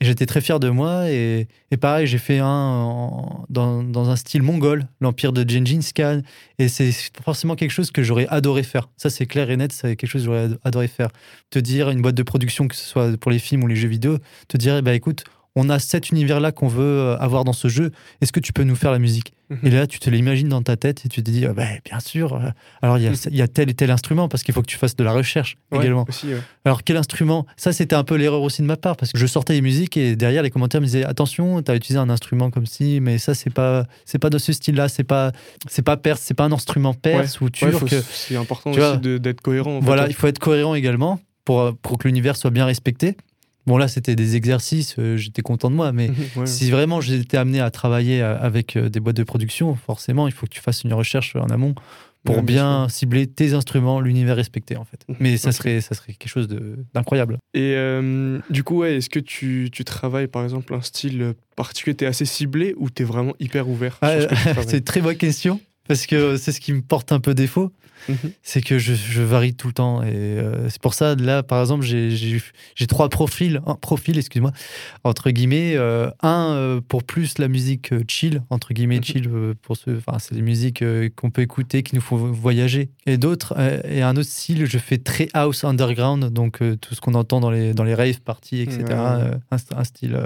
j'étais 0.00 0.26
très 0.26 0.40
fier 0.40 0.60
de 0.60 0.68
moi. 0.68 1.10
Et, 1.10 1.46
pareil, 1.80 2.06
j'ai 2.06 2.18
fait 2.18 2.38
un 2.38 3.44
dans, 3.48 4.10
un 4.10 4.16
style 4.16 4.42
mongol, 4.42 4.86
l'Empire 5.00 5.32
de 5.32 5.48
Gengis 5.48 5.92
Khan. 5.94 6.22
Et 6.58 6.68
c'est 6.68 6.92
forcément 7.22 7.56
quelque 7.56 7.70
chose 7.70 7.90
que 7.90 8.02
j'aurais 8.02 8.26
adoré 8.28 8.62
faire. 8.62 8.88
Ça, 8.96 9.10
c'est 9.10 9.26
clair 9.26 9.50
et 9.50 9.56
net, 9.56 9.72
c'est 9.72 9.96
quelque 9.96 10.10
chose 10.10 10.22
que 10.22 10.26
j'aurais 10.26 10.44
ad- 10.44 10.58
adoré 10.64 10.88
faire. 10.88 11.08
Te 11.50 11.58
dire, 11.58 11.90
une 11.90 12.02
boîte 12.02 12.14
de 12.14 12.22
production, 12.22 12.68
que 12.68 12.76
ce 12.76 12.84
soit 12.84 13.16
pour 13.18 13.30
les 13.30 13.38
films 13.38 13.64
ou 13.64 13.66
les 13.66 13.76
jeux 13.76 13.88
vidéo, 13.88 14.18
te 14.48 14.56
dire, 14.56 14.82
bah, 14.82 14.94
écoute, 14.94 15.24
on 15.56 15.68
a 15.68 15.78
cet 15.78 16.10
univers-là 16.10 16.52
qu'on 16.52 16.68
veut 16.68 16.84
euh, 16.84 17.18
avoir 17.18 17.44
dans 17.44 17.52
ce 17.52 17.68
jeu. 17.68 17.90
Est-ce 18.20 18.32
que 18.32 18.40
tu 18.40 18.52
peux 18.52 18.64
nous 18.64 18.76
faire 18.76 18.92
la 18.92 18.98
musique? 18.98 19.34
Et 19.64 19.70
là, 19.70 19.86
tu 19.86 19.98
te 19.98 20.08
l'imagines 20.10 20.48
dans 20.48 20.62
ta 20.62 20.76
tête 20.76 21.04
et 21.04 21.08
tu 21.08 21.22
te 21.22 21.30
dis, 21.30 21.44
ah, 21.44 21.52
bah, 21.52 21.64
bien 21.84 21.98
sûr. 22.00 22.34
euh, 22.34 22.50
Alors, 22.82 22.98
il 22.98 23.04
y, 23.04 23.06
a- 23.08 23.28
il 23.30 23.36
y 23.36 23.42
a 23.42 23.48
tel 23.48 23.68
et 23.68 23.74
tel 23.74 23.90
instrument 23.90 24.28
parce 24.28 24.42
qu'il 24.44 24.54
faut 24.54 24.62
que 24.62 24.66
tu 24.66 24.76
fasses 24.76 24.94
de 24.94 25.02
la 25.02 25.12
recherche 25.12 25.56
Ouais, 25.72 25.78
également. 25.78 26.04
aussi, 26.08 26.32
ouais. 26.32 26.40
Alors, 26.64 26.84
quel 26.84 26.96
instrument? 26.96 27.46
Ça, 27.56 27.72
c'était 27.72 27.96
un 27.96 28.04
peu 28.04 28.14
l'erreur 28.14 28.42
aussi 28.42 28.62
de 28.62 28.66
ma 28.66 28.76
part 28.76 28.96
parce 28.96 29.10
que 29.12 29.18
je 29.18 29.26
sortais 29.26 29.54
les 29.54 29.60
musiques 29.60 29.96
et 29.96 30.14
derrière, 30.14 30.42
les 30.44 30.50
commentaires 30.50 30.80
me 30.80 30.86
disaient 30.86 31.04
attention, 31.04 31.62
tu 31.62 31.70
as 31.70 31.74
utilisé 31.74 31.98
un 31.98 32.10
instrument 32.10 32.50
comme 32.50 32.66
ci, 32.66 33.00
mais 33.02 33.18
ça, 33.18 33.34
c'est 33.34 33.50
pas, 33.50 33.86
c'est 34.04 34.18
pas 34.20 34.30
de 34.30 34.38
ce 34.38 34.52
style-là, 34.52 34.88
c'est 34.88 35.04
pas, 35.04 35.32
c'est 35.68 35.82
pas 35.82 35.96
perse, 35.96 36.20
c'est 36.22 36.34
pas 36.34 36.44
un 36.44 36.52
instrument 36.52 36.94
perse 36.94 37.40
ou 37.40 37.44
Ouais, 37.46 37.50
turc. 37.50 37.88
faut- 37.88 38.02
c'est 38.12 38.36
important 38.36 38.70
tu 38.72 38.80
aussi 38.80 38.98
d'être 39.20 39.40
cohérent. 39.40 39.78
en 39.78 39.80
fait, 39.80 39.86
voilà, 39.86 40.06
il 40.08 40.14
faut 40.14 40.26
être 40.28 40.38
cohérent 40.38 40.74
également 40.76 41.18
pour, 41.44 41.60
euh, 41.60 41.72
pour 41.82 41.98
que 41.98 42.06
l'univers 42.06 42.36
soit 42.36 42.50
bien 42.50 42.66
respecté. 42.66 43.16
Bon, 43.66 43.76
là, 43.76 43.88
c'était 43.88 44.16
des 44.16 44.36
exercices, 44.36 44.96
euh, 44.98 45.16
j'étais 45.16 45.42
content 45.42 45.70
de 45.70 45.76
moi, 45.76 45.92
mais 45.92 46.10
Ouais. 46.36 46.46
si 46.46 46.70
vraiment 46.70 47.00
j'étais 47.00 47.36
amené 47.36 47.60
à 47.60 47.70
travailler 47.70 48.22
euh, 48.22 48.38
avec 48.40 48.76
euh, 48.76 48.88
des 48.88 49.00
boîtes 49.00 49.16
de 49.16 49.22
production, 49.24 49.74
forcément, 49.74 50.26
il 50.28 50.32
faut 50.32 50.46
que 50.46 50.52
tu 50.52 50.60
fasses 50.60 50.82
une 50.84 50.92
recherche 50.94 51.36
en 51.36 51.46
amont 51.50 51.74
pour 52.24 52.36
Ouais, 52.36 52.42
bien 52.42 52.86
cibler 52.90 53.26
tes 53.26 53.54
instruments, 53.54 53.98
l'univers 54.00 54.36
respecté, 54.36 54.76
en 54.76 54.84
fait. 54.84 55.00
Mhm. 55.08 55.16
Mais 55.20 55.36
ça 55.38 55.52
serait, 55.52 55.80
ça 55.80 55.94
serait 55.94 56.12
quelque 56.12 56.28
chose 56.30 56.48
d'incroyable. 56.92 57.38
Et 57.54 57.72
euh, 57.76 58.38
du 58.50 58.62
coup, 58.62 58.78
ouais, 58.80 58.96
est-ce 58.96 59.08
que 59.08 59.20
tu, 59.20 59.70
tu 59.72 59.84
travailles 59.84 60.26
par 60.28 60.44
exemple 60.44 60.74
un 60.74 60.82
style 60.82 61.32
particulier? 61.56 61.96
T'es 61.96 62.04
assez 62.06 62.26
ciblé 62.26 62.74
ou 62.76 62.90
t'es 62.90 63.04
vraiment 63.04 63.32
hyper 63.40 63.68
ouvert 63.68 63.98
Ah, 64.02 64.16
c'est 64.66 64.78
une 64.78 64.84
très 64.84 65.00
bonne 65.00 65.16
question, 65.16 65.60
parce 65.88 66.06
que 66.06 66.36
c'est 66.36 66.52
ce 66.52 66.60
qui 66.60 66.72
me 66.72 66.82
porte 66.82 67.12
un 67.12 67.20
peu 67.20 67.34
défaut. 67.34 67.72
Mhm. 68.08 68.30
c'est 68.42 68.62
que 68.62 68.78
je, 68.78 68.94
je 68.94 69.20
varie 69.20 69.52
tout 69.52 69.66
le 69.66 69.74
temps. 69.74 70.02
Et 70.02 70.08
euh, 70.14 70.70
c'est 70.70 70.80
pour 70.80 70.94
ça, 70.94 71.14
là, 71.16 71.42
par 71.42 71.60
exemple, 71.60 71.84
j'ai- 71.84 72.40
trois 72.88 73.10
profils, 73.10 73.60
un 73.66 73.74
profil, 73.74 74.16
excuse-moi, 74.16 74.52
entre 75.04 75.28
guillemets. 75.30 75.74
euh, 75.76 76.08
un 76.22 76.54
euh, 76.54 76.80
pour 76.80 77.04
plus 77.04 77.36
la 77.36 77.46
musique 77.46 77.92
chill, 78.08 78.42
entre 78.48 78.72
guillemets, 78.72 78.96
Mhm. 79.00 79.04
chill, 79.04 79.30
pour 79.60 79.76
ceux, 79.76 79.98
enfin, 79.98 80.18
c'est 80.18 80.34
des 80.34 80.40
musiques 80.40 80.82
qu'on 81.14 81.30
peut 81.30 81.42
écouter, 81.42 81.82
qui 81.82 81.94
nous 81.94 82.00
font 82.00 82.16
voyager. 82.16 82.88
Et 83.04 83.18
d'autres, 83.18 83.54
et 83.86 84.00
un 84.00 84.16
autre 84.16 84.30
style, 84.30 84.64
je 84.64 84.78
fais 84.78 84.96
très 84.96 85.28
house 85.34 85.62
underground, 85.64 86.32
donc 86.32 86.60
tout 86.80 86.94
ce 86.94 87.02
qu'on 87.02 87.12
entend 87.14 87.40
dans 87.40 87.50
les, 87.50 87.74
dans 87.74 87.84
les 87.84 87.94
rave 87.94 88.22
parties, 88.22 88.62
etc. 88.62 88.82
Un 89.50 89.84
style. 89.84 90.18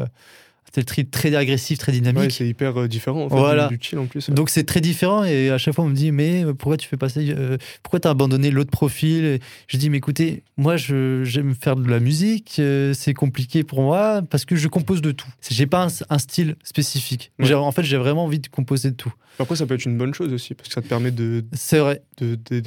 Euh, 0.78 0.82
un 0.82 0.82
style 0.82 1.04
très, 1.04 1.34
agressif, 1.34 1.78
très 1.78 1.92
dynamique. 1.92 2.22
Ouais, 2.22 2.30
c'est 2.30 2.46
hyper 2.46 2.80
euh, 2.80 2.88
différent 2.88 3.24
en 3.24 3.28
fait, 3.28 3.36
Voilà. 3.36 3.68
du, 3.68 3.78
chill 3.80 3.98
en 3.98 4.06
plus. 4.06 4.30
Donc 4.30 4.50
c'est 4.50 4.64
très 4.64 4.80
différent 4.80 5.24
et 5.24 5.50
à 5.50 5.58
chaque 5.58 5.74
fois 5.74 5.84
on 5.84 5.88
me 5.88 5.94
dit 5.94 6.12
mais 6.12 6.44
pourquoi 6.58 6.76
tu 6.76 6.88
fais 6.88 6.96
passer 6.96 7.32
euh, 7.36 7.56
pourquoi 7.82 8.00
t'as 8.00 8.10
abandonné 8.10 8.50
l'autre 8.50 8.70
profil? 8.70 9.24
Et 9.24 9.40
Je 9.68 9.76
dis 9.76 9.90
mais 9.90 9.98
écoutez 9.98 10.42
moi 10.56 10.76
je 10.76 11.24
j'aime 11.24 11.54
faire 11.54 11.76
de 11.76 11.88
la 11.88 12.00
musique 12.00 12.56
euh, 12.58 12.92
c'est 12.94 13.14
compliqué 13.14 13.62
pour 13.64 13.82
moi 13.82 14.22
parce 14.28 14.44
que 14.44 14.56
je 14.56 14.68
compose 14.68 15.02
de 15.02 15.12
tout 15.12 15.28
j'ai 15.50 15.66
pas 15.66 15.84
un, 15.86 15.88
un 16.10 16.18
style 16.18 16.56
spécifique 16.64 17.32
Ouais. 17.40 17.52
En 17.54 17.72
fait 17.72 17.82
j'ai 17.82 17.96
vraiment 17.96 18.24
envie 18.24 18.38
de 18.40 18.48
composer 18.48 18.90
de 18.90 18.96
tout 18.96 19.12
Après, 19.38 19.56
ça 19.56 19.66
peut 19.66 19.74
être 19.74 19.84
une 19.84 19.98
bonne 19.98 20.14
chose 20.14 20.32
aussi 20.32 20.54
parce 20.54 20.68
que 20.68 20.74
ça 20.74 20.82
te 20.82 20.86
permet 20.88 21.10
de 21.10 21.44
c'est 21.52 21.78
vrai 21.78 22.02
de- 22.18 22.38
de- 22.50 22.60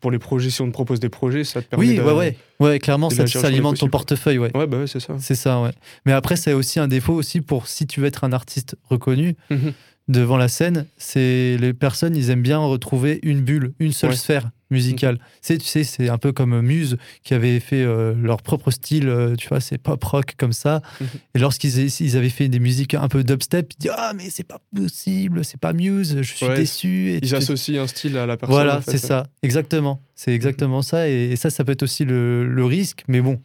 pour 0.00 0.10
les 0.10 0.18
projets, 0.18 0.50
si 0.50 0.60
on 0.62 0.66
te 0.66 0.72
propose 0.72 1.00
des 1.00 1.08
projets, 1.08 1.44
ça 1.44 1.60
te 1.62 1.66
permet 1.68 1.86
oui 1.86 1.96
de- 1.96 2.02
ouais 2.02 2.12
ouais 2.12 2.36
ouais 2.60 2.78
clairement 2.78 3.10
ça, 3.10 3.26
ça 3.26 3.46
alimente 3.46 3.78
ton 3.78 3.88
portefeuille 3.88 4.38
ouais 4.38 4.56
Ouais, 4.56 4.66
bah 4.66 4.78
ouais, 4.78 4.86
c'est 4.86 5.00
ça. 5.00 5.14
c'est 5.18 5.34
ça 5.34 5.60
ouais 5.60 5.72
mais 6.04 6.12
après 6.12 6.36
c'est 6.36 6.52
aussi 6.52 6.78
un 6.80 6.88
défaut 6.88 7.14
aussi 7.14 7.40
pour 7.40 7.66
si 7.68 7.86
tu 7.86 8.00
veux 8.00 8.06
être 8.06 8.24
un 8.24 8.32
artiste 8.32 8.76
reconnu 8.88 9.34
Mhm. 9.50 9.72
devant 10.08 10.36
la 10.36 10.46
scène, 10.48 10.86
c'est 10.96 11.56
les 11.58 11.74
personnes, 11.74 12.14
ils 12.16 12.30
aiment 12.30 12.42
bien 12.42 12.58
retrouver 12.58 13.18
une 13.24 13.40
bulle, 13.40 13.72
une 13.80 13.92
seule 13.92 14.10
Ouais. 14.10 14.16
sphère 14.16 14.50
musicale. 14.70 15.18
C'est 15.40 15.58
tu 15.58 15.66
sais, 15.66 15.84
c'est 15.84 16.08
un 16.08 16.18
peu 16.18 16.32
comme 16.32 16.60
Muse 16.60 16.96
qui 17.22 17.34
avait 17.34 17.60
fait 17.60 17.82
euh, 17.84 18.14
leur 18.14 18.42
propre 18.42 18.70
style, 18.70 19.08
euh, 19.08 19.34
tu 19.36 19.48
vois, 19.48 19.60
c'est 19.60 19.78
pop 19.78 20.02
rock 20.02 20.34
comme 20.36 20.52
ça. 20.52 20.82
Mhm. 21.00 21.06
Et 21.34 21.38
lorsqu'ils 21.38 21.78
ils 22.00 22.16
avaient 22.16 22.28
fait 22.28 22.48
des 22.48 22.58
musiques 22.58 22.94
un 22.94 23.08
peu 23.08 23.22
dubstep, 23.24 23.72
ils 23.74 23.78
disaient 23.82 23.94
ah 23.96 24.12
mais 24.16 24.28
c'est 24.30 24.42
pas 24.46 24.60
possible, 24.74 25.44
c'est 25.44 25.60
pas 25.60 25.72
Muse, 25.72 26.16
je 26.22 26.32
suis 26.34 26.46
Ouais, 26.46 26.56
déçu. 26.56 27.10
Et 27.10 27.18
Ils 27.22 27.34
associent 27.34 27.82
un 27.82 27.86
style 27.86 28.16
à 28.16 28.26
la 28.26 28.36
personne. 28.36 28.54
voilà, 28.54 28.78
en 28.78 28.80
fait. 28.80 28.92
c'est 28.92 28.98
ça, 28.98 29.26
exactement. 29.42 30.00
C'est 30.14 30.32
exactement 30.32 30.82
ça. 30.82 31.08
Et, 31.08 31.30
et 31.32 31.36
ça, 31.36 31.50
ça 31.50 31.62
peut 31.64 31.72
être 31.72 31.82
aussi 31.82 32.04
le, 32.04 32.46
le 32.46 32.64
risque. 32.64 33.04
Mais 33.06 33.20
bon, 33.20 33.40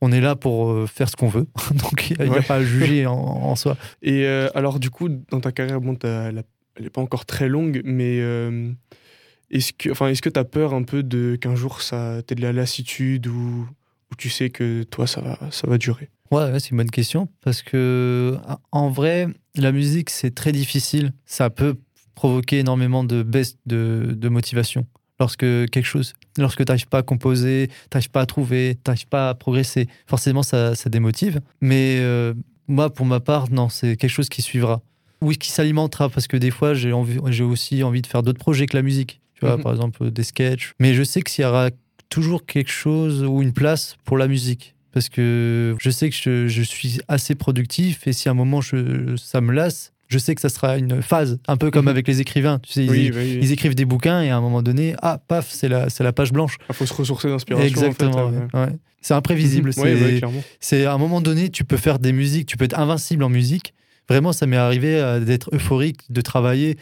on 0.00 0.12
est 0.12 0.20
là 0.20 0.34
pour 0.36 0.70
euh, 0.72 0.86
faire 0.86 1.08
ce 1.08 1.16
qu'on 1.16 1.28
veut. 1.28 1.46
Donc, 1.74 2.10
il 2.10 2.16
n'y 2.22 2.28
a 2.28 2.32
Ouais. 2.32 2.42
pas 2.42 2.56
à 2.56 2.62
juger 2.64 3.06
en, 3.06 3.12
en 3.14 3.54
soi. 3.56 3.76
Et 4.02 4.24
euh, 4.26 4.48
alors, 4.54 4.80
du 4.80 4.90
coup, 4.90 5.08
dans 5.30 5.40
ta 5.40 5.52
carrière, 5.52 5.80
bon, 5.80 5.96
elle 6.02 6.42
n'est 6.80 6.90
pas 6.90 7.00
encore 7.00 7.26
très 7.26 7.48
longue, 7.48 7.80
mais 7.84 8.18
euh, 8.20 8.72
est-ce 9.50 9.72
que 9.72 9.90
enfin, 9.90 10.08
est-ce 10.08 10.22
que 10.22 10.28
tu 10.28 10.38
as 10.38 10.44
peur 10.44 10.74
un 10.74 10.82
peu 10.82 11.02
de 11.02 11.36
qu'un 11.36 11.54
jour 11.54 11.82
ça 11.82 12.22
t'ait 12.26 12.34
de 12.34 12.42
la 12.42 12.52
lassitude 12.52 13.26
ou, 13.26 13.68
tu 14.18 14.28
sais 14.30 14.50
que 14.50 14.82
toi, 14.84 15.06
ça 15.06 15.20
va, 15.20 15.38
ça 15.50 15.66
va 15.68 15.78
durer? 15.78 16.10
Ouais, 16.30 16.58
c'est 16.60 16.70
une 16.70 16.76
bonne 16.76 16.90
question. 16.90 17.28
Parce 17.42 17.62
que, 17.62 18.36
en 18.70 18.90
vrai, 18.90 19.28
la 19.56 19.72
musique, 19.72 20.10
c'est 20.10 20.34
très 20.34 20.52
difficile. 20.52 21.12
Ça 21.26 21.50
peut 21.50 21.76
provoquer 22.14 22.58
énormément 22.58 23.02
de 23.02 23.22
baisse 23.22 23.56
de, 23.66 24.28
motivation. 24.28 24.86
Lorsque 25.18 25.40
quelque 25.40 25.84
chose, 25.84 26.14
lorsque 26.38 26.64
tu 26.64 26.70
n'arrives 26.70 26.86
pas 26.86 26.98
à 26.98 27.02
composer, 27.02 27.68
tu 27.68 27.96
n'arrives 27.96 28.10
pas 28.10 28.22
à 28.22 28.26
trouver, 28.26 28.76
tu 28.76 28.90
n'arrives 28.90 29.08
pas 29.08 29.30
à 29.30 29.34
progresser, 29.34 29.86
forcément, 30.06 30.42
ça, 30.42 30.74
ça 30.74 30.88
démotive. 30.88 31.40
Mais 31.60 31.98
euh, 32.00 32.32
moi, 32.68 32.92
pour 32.92 33.04
ma 33.04 33.20
part, 33.20 33.50
non, 33.50 33.68
c'est 33.68 33.96
quelque 33.96 34.10
chose 34.10 34.28
qui 34.28 34.40
suivra. 34.40 34.80
Oui, 35.20 35.36
qui 35.36 35.50
s'alimentera, 35.50 36.08
parce 36.08 36.26
que 36.26 36.38
des 36.38 36.50
fois, 36.50 36.72
j'ai 36.72 36.92
envie- 36.92 37.20
j'ai 37.26 37.44
aussi 37.44 37.82
envie 37.82 38.00
de 38.00 38.06
faire 38.06 38.22
d'autres 38.22 38.38
projets 38.38 38.66
que 38.66 38.76
la 38.76 38.82
musique. 38.82 39.20
Tu 39.40 39.46
vois, 39.46 39.56
Mhm. 39.56 39.62
par 39.62 39.72
exemple, 39.72 40.10
des 40.10 40.22
sketchs. 40.22 40.74
Mais 40.78 40.94
je 40.94 41.02
sais 41.02 41.22
qu'il 41.22 41.42
y 41.42 41.46
aura 41.46 41.70
toujours 42.08 42.44
quelque 42.46 42.70
chose 42.70 43.24
ou 43.24 43.42
une 43.42 43.52
place 43.52 43.96
pour 44.04 44.18
la 44.18 44.28
musique. 44.28 44.74
Parce 44.92 45.08
que 45.08 45.76
je 45.80 45.90
sais 45.90 46.10
que 46.10 46.16
je, 46.16 46.48
je 46.48 46.62
suis 46.62 47.00
assez 47.08 47.34
productif 47.34 48.06
et 48.06 48.12
si 48.12 48.28
à 48.28 48.32
un 48.32 48.34
moment 48.34 48.60
je, 48.60 49.14
ça 49.16 49.40
me 49.40 49.52
lasse, 49.52 49.92
je 50.08 50.18
sais 50.18 50.34
que 50.34 50.40
ça 50.40 50.48
sera 50.48 50.76
une 50.78 51.00
phase, 51.02 51.38
un 51.46 51.56
peu 51.56 51.70
comme 51.70 51.84
Mhm. 51.84 51.90
avec 51.90 52.08
les 52.08 52.20
écrivains. 52.20 52.58
Tu 52.58 52.72
sais, 52.72 52.84
ils, 52.84 52.90
Oui, 52.90 53.10
bah 53.12 53.18
oui. 53.20 53.38
ils 53.40 53.52
écrivent 53.52 53.76
des 53.76 53.84
bouquins 53.84 54.20
et 54.22 54.30
à 54.30 54.36
un 54.36 54.40
moment 54.40 54.62
donné, 54.62 54.96
ah, 55.02 55.20
paf, 55.28 55.48
c'est 55.48 55.68
la, 55.68 55.88
c'est 55.88 56.02
la 56.02 56.12
page 56.12 56.32
blanche. 56.32 56.56
Il 56.68 56.74
faut 56.74 56.86
se 56.86 56.92
ressourcer 56.94 57.28
d'inspiration. 57.28 57.66
Exactement. 57.68 58.10
En 58.24 58.30
fait, 58.32 58.36
euh, 58.36 58.60
ouais. 58.64 58.70
Ouais. 58.72 58.76
C'est 59.00 59.14
imprévisible. 59.14 59.70
Ouais, 59.76 59.96
c'est, 59.96 60.04
ouais, 60.04 60.18
clairement. 60.18 60.42
c'est 60.58 60.84
à 60.84 60.92
un 60.92 60.98
moment 60.98 61.20
donné, 61.20 61.48
tu 61.50 61.62
peux 61.64 61.76
faire 61.76 62.00
des 62.00 62.12
musiques, 62.12 62.46
tu 62.48 62.56
peux 62.56 62.64
être 62.64 62.78
invincible 62.78 63.22
en 63.22 63.28
musique. 63.30 63.72
Vraiment, 64.08 64.32
ça 64.32 64.46
m'est 64.46 64.56
arrivé 64.56 64.96
euh, 64.96 65.20
d'être 65.20 65.54
euphorique, 65.54 66.00
de 66.10 66.20
travailler 66.20 66.76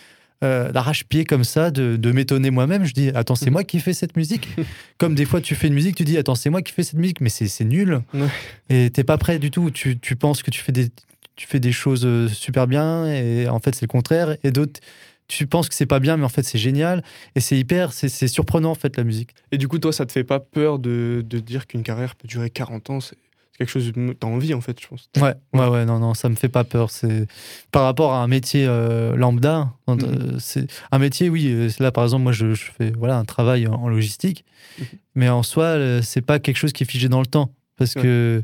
euh, 0.45 0.71
d'arrache-pied 0.71 1.25
comme 1.25 1.43
ça, 1.45 1.71
de, 1.71 1.97
de 1.97 2.13
m'étonner 2.13 2.51
moi-même. 2.51 2.85
Je 2.85 2.95
dis, 2.95 3.09
attends, 3.11 3.35
c'est 3.35 3.51
moi 3.51 3.65
qui 3.65 3.81
fais 3.81 3.93
cette 3.93 4.17
musique. 4.17 4.49
comme 4.99 5.15
des 5.15 5.25
fois, 5.25 5.41
tu 5.41 5.55
fais 5.55 5.67
une 5.67 5.75
musique, 5.75 5.97
tu 5.97 6.05
dis, 6.05 6.17
attends, 6.17 6.35
c'est 6.35 6.51
moi 6.51 6.63
qui 6.63 6.73
fais 6.73 6.85
cette 6.85 6.99
musique, 6.99 7.21
mais 7.21 7.29
c'est 7.29 7.65
nul. 7.65 8.03
Ouais. 8.15 8.29
Et 8.71 8.91
t'es 8.91 9.05
pas 9.05 9.19
prêt 9.19 9.39
du 9.39 9.51
tout. 9.51 9.71
Tu, 9.71 9.99
tu 9.99 10.17
penses 10.17 10.43
que 10.43 10.51
tu 10.51 10.61
fais 10.61 10.73
des, 10.73 10.91
tu 11.37 11.47
fais 11.47 11.61
des 11.61 11.73
choses 11.73 12.05
euh, 12.05 12.29
super 12.29 12.67
bien, 12.67 13.07
et 13.07 13.49
en 13.49 13.59
fait, 13.59 13.75
c'est 13.75 13.87
le 13.87 13.89
contraire. 13.89 14.37
Et 14.45 14.51
d'autres, 14.51 14.81
tu 15.29 15.47
penses 15.47 15.69
que 15.69 15.75
c'est 15.75 15.87
pas 15.87 16.01
bien, 16.01 16.17
mais 16.17 16.25
en 16.25 16.29
fait, 16.29 16.43
c'est 16.43 16.59
génial. 16.59 17.03
Et 17.35 17.41
c'est 17.41 17.59
hyper, 17.59 17.93
c'est 17.93 18.09
surprenant, 18.29 18.71
en 18.71 18.77
fait, 18.77 18.97
la 18.97 19.05
musique. 19.05 19.31
Et 19.53 19.59
du 19.59 19.69
coup, 19.69 19.79
toi, 19.79 19.93
ça 19.93 20.07
te 20.07 20.13
fait 20.13 20.25
pas 20.25 20.41
peur 20.41 20.79
de, 20.79 21.25
de 21.27 21.39
dire 21.39 21.67
qu'une 21.67 21.83
carrière 21.83 22.15
peut 22.15 22.29
durer 22.29 22.51
40 22.51 22.91
ans 22.91 23.01
quelque 23.59 23.69
chose 23.71 23.91
que 23.93 24.13
t'as 24.13 24.27
envie, 24.29 24.55
en 24.55 24.61
fait, 24.61 24.81
je 24.81 24.87
pense. 24.87 25.11
Ouais, 25.17 25.35
ouais, 25.53 25.69
ouais, 25.69 25.85
non, 25.85 25.99
non, 25.99 26.15
ça 26.15 26.29
me 26.29 26.37
fait 26.37 26.49
pas 26.49 26.65
peur. 26.65 26.91
C'est 26.91 27.27
par 27.73 27.83
rapport 27.85 28.13
à 28.15 28.23
un 28.23 28.29
métier 28.29 28.65
euh, 28.67 29.17
lambda, 29.17 29.73
euh, 29.89 29.95
Mhm. 29.97 30.37
c'est 30.41 30.67
un 30.93 30.99
métier, 30.99 31.29
oui. 31.29 31.49
euh, 31.49 31.69
Là, 31.81 31.91
par 31.93 32.05
exemple, 32.05 32.23
moi, 32.23 32.33
je, 32.33 32.55
je 32.55 32.65
fais 32.77 32.93
voilà 32.97 33.19
un 33.19 33.25
travail 33.25 33.67
en, 33.67 33.75
en 33.75 33.89
logistique, 33.89 34.45
Mhm. 34.79 34.87
mais 35.17 35.29
en 35.29 35.43
soi, 35.43 35.65
euh, 35.65 36.01
c'est 36.03 36.23
pas 36.23 36.39
quelque 36.39 36.57
chose 36.57 36.73
qui 36.73 36.85
est 36.85 36.91
figé 36.91 37.09
dans 37.09 37.21
le 37.21 37.27
temps, 37.27 37.51
parce 37.77 37.95
Ouais. 37.97 38.03
que 38.03 38.43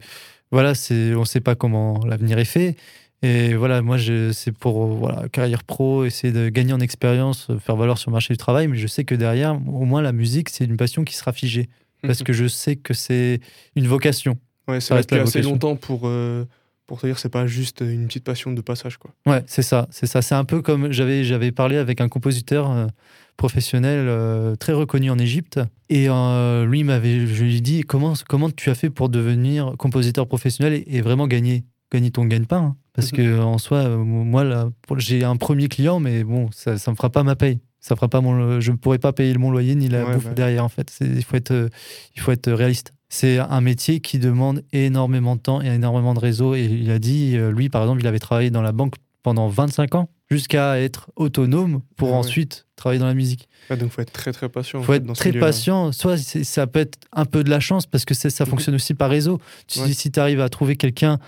voilà, 0.50 0.74
c'est 0.74 1.14
on 1.14 1.24
sait 1.24 1.40
pas 1.40 1.54
comment 1.54 2.04
l'avenir 2.04 2.38
est 2.38 2.44
fait. 2.44 2.76
Et 3.22 3.54
voilà, 3.54 3.80
moi, 3.80 3.96
c'est 3.98 4.52
pour 4.52 4.84
euh, 4.84 4.96
voilà 4.98 5.28
carrière 5.30 5.64
pro, 5.64 6.04
essayer 6.04 6.32
de 6.32 6.48
gagner 6.50 6.72
en 6.74 6.80
expérience, 6.80 7.48
euh, 7.50 7.58
faire 7.58 7.76
valoir 7.76 7.96
sur 7.98 8.10
le 8.10 8.12
marché 8.14 8.34
du 8.34 8.38
travail. 8.38 8.68
Mais 8.68 8.76
je 8.76 8.86
sais 8.86 9.04
que 9.04 9.14
derrière, 9.14 9.54
au 9.66 9.84
moins, 9.86 10.02
la 10.02 10.12
musique, 10.12 10.50
c'est 10.50 10.64
une 10.64 10.76
passion 10.76 11.04
qui 11.04 11.14
sera 11.14 11.32
figée, 11.32 11.68
parce 12.02 12.20
Mhm. 12.20 12.26
que 12.26 12.32
je 12.34 12.46
sais 12.48 12.76
que 12.76 12.92
c'est 12.92 13.40
une 13.76 13.86
vocation. 13.86 14.36
Ouais, 14.68 14.80
ça 14.80 14.94
reste 14.94 15.12
assez 15.12 15.42
longtemps 15.42 15.76
pour, 15.76 16.02
euh, 16.04 16.44
pour 16.86 17.00
te 17.00 17.06
dire 17.06 17.14
que 17.16 17.20
c'est 17.20 17.28
pas 17.28 17.46
juste 17.46 17.80
une 17.82 18.06
petite 18.06 18.24
passion 18.24 18.52
de 18.52 18.60
passage, 18.60 18.96
quoi. 18.98 19.10
Ouais, 19.26 19.42
c'est 19.46 19.62
ça, 19.62 19.86
c'est 19.90 20.06
ça. 20.06 20.22
C'est 20.22 20.34
un 20.34 20.44
peu 20.44 20.62
comme 20.62 20.90
j'avais 20.92 21.24
j'avais 21.24 21.52
parlé 21.52 21.76
avec 21.76 22.00
un 22.00 22.08
compositeur 22.08 22.70
euh, 22.70 22.86
professionnel 23.36 24.06
euh, 24.08 24.54
très 24.56 24.72
reconnu 24.72 25.10
en 25.10 25.18
Égypte 25.18 25.60
et 25.88 26.06
euh, 26.08 26.64
lui 26.66 26.84
m'avait 26.84 27.26
je 27.26 27.44
lui 27.44 27.56
ai 27.56 27.60
dit 27.60 27.82
comment 27.82 28.14
comment 28.28 28.50
tu 28.50 28.70
as 28.70 28.74
fait 28.74 28.90
pour 28.90 29.08
devenir 29.08 29.74
compositeur 29.76 30.26
professionnel 30.28 30.72
et, 30.74 30.96
et 30.96 31.00
vraiment 31.02 31.26
gagner 31.26 31.64
gagner 31.92 32.10
ton 32.10 32.24
gagne-pain 32.26 32.58
hein? 32.58 32.76
parce 32.92 33.12
Mhm. 33.12 33.16
que 33.18 33.40
en 33.40 33.58
soi 33.58 33.88
moi 33.98 34.44
là 34.44 34.70
j'ai 34.98 35.24
un 35.24 35.36
premier 35.36 35.68
client 35.68 35.98
mais 36.00 36.22
bon 36.24 36.48
ça 36.52 36.78
ça 36.78 36.90
me 36.90 36.96
fera 36.96 37.10
pas 37.10 37.22
ma 37.22 37.34
paye. 37.36 37.58
Ça 37.80 37.96
fera 37.96 38.08
pas 38.08 38.20
mon 38.22 38.60
je 38.60 38.70
ne 38.70 38.76
pourrai 38.76 38.98
pas 38.98 39.12
payer 39.12 39.34
mon 39.36 39.50
loyer 39.50 39.74
ni 39.74 39.88
la 39.88 40.04
Ouais, 40.06 40.14
bouffe 40.14 40.26
ouais. 40.28 40.34
derrière 40.34 40.64
en 40.64 40.70
fait. 40.70 40.96
Il 41.02 41.22
faut 41.24 41.36
être 41.36 41.68
il 42.16 42.20
faut 42.22 42.32
être 42.32 42.50
réaliste. 42.50 42.92
C'est 43.08 43.38
un 43.38 43.60
métier 43.60 44.00
qui 44.00 44.18
demande 44.18 44.62
énormément 44.72 45.36
de 45.36 45.40
temps 45.40 45.62
et 45.62 45.66
énormément 45.66 46.14
de 46.14 46.18
réseau. 46.20 46.54
Et 46.54 46.64
il 46.64 46.90
a 46.90 46.98
dit, 46.98 47.36
euh, 47.36 47.50
lui, 47.52 47.68
par 47.68 47.82
exemple, 47.82 48.00
il 48.00 48.06
avait 48.06 48.18
travaillé 48.18 48.50
dans 48.50 48.62
la 48.62 48.72
banque 48.72 48.94
pendant 49.22 49.48
25 49.48 49.94
ans 49.94 50.08
jusqu'à 50.30 50.80
être 50.80 51.10
autonome 51.16 51.82
pour 51.96 52.12
Ah 52.14 52.16
ensuite 52.18 52.66
travailler 52.76 52.98
dans 52.98 53.06
la 53.06 53.14
musique. 53.14 53.48
Ouais, 53.70 53.76
donc 53.76 53.90
faut 53.90 54.00
être 54.02 54.12
très 54.12 54.32
très 54.32 54.48
patient. 54.48 54.80
en 54.80 54.82
Il 54.82 54.84
faut 54.86 54.92
fait, 54.92 54.98
être 54.98 55.06
dans 55.06 55.12
très 55.12 55.32
patient. 55.32 55.92
Soit 55.92 56.16
ça 56.18 56.66
peut 56.66 56.80
être 56.80 56.98
un 57.12 57.24
peu 57.24 57.44
de 57.44 57.50
la 57.50 57.60
chance 57.60 57.86
parce 57.86 58.04
que 58.04 58.14
ça 58.14 58.28
Mhm. 58.44 58.50
fonctionne 58.50 58.74
aussi 58.74 58.94
par 58.94 59.10
réseau. 59.10 59.38
Si, 59.68 59.80
Ouais. 59.80 59.92
si 59.92 60.10
tu 60.10 60.18
arrives 60.18 60.40
à 60.40 60.48
trouver 60.48 60.76
quelqu'un, 60.76 61.18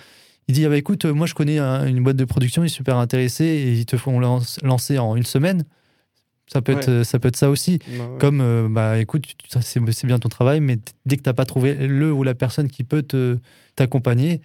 il 0.48 0.54
dit 0.54 0.64
ah 0.64 0.68
bah, 0.70 0.76
écoute, 0.76 1.04
euh, 1.04 1.12
moi 1.14 1.26
je 1.26 1.34
connais 1.34 1.58
un- 1.58 1.86
une 1.86 2.02
boîte 2.02 2.16
de 2.16 2.24
production, 2.24 2.64
ils 2.64 2.68
sont 2.70 2.76
super 2.76 2.96
intéressés 2.96 3.44
et 3.44 3.72
ils 3.74 3.86
te 3.86 3.96
font 3.96 4.18
lance- 4.18 4.58
lancer 4.62 4.98
en 4.98 5.14
une 5.14 5.24
semaine. 5.24 5.64
Ça 6.52 6.62
peut, 6.62 6.72
être, 6.72 6.88
Ouais. 6.90 7.04
ça 7.04 7.18
peut 7.18 7.28
être 7.28 7.36
ça 7.36 7.50
aussi. 7.50 7.78
Bah 7.78 8.04
ouais. 8.06 8.18
Comme, 8.18 8.40
euh, 8.40 8.68
bah 8.70 8.98
écoute, 8.98 9.24
c'est 9.60 10.06
bien 10.06 10.18
ton 10.18 10.28
travail, 10.28 10.60
mais 10.60 10.78
dès 11.04 11.16
que 11.16 11.22
tu 11.22 11.28
n'as 11.28 11.34
pas 11.34 11.44
trouvé 11.44 11.74
le 11.74 12.12
ou 12.12 12.22
la 12.22 12.34
personne 12.34 12.68
qui 12.68 12.84
peut 12.84 13.04
t'accompagner, 13.74 14.40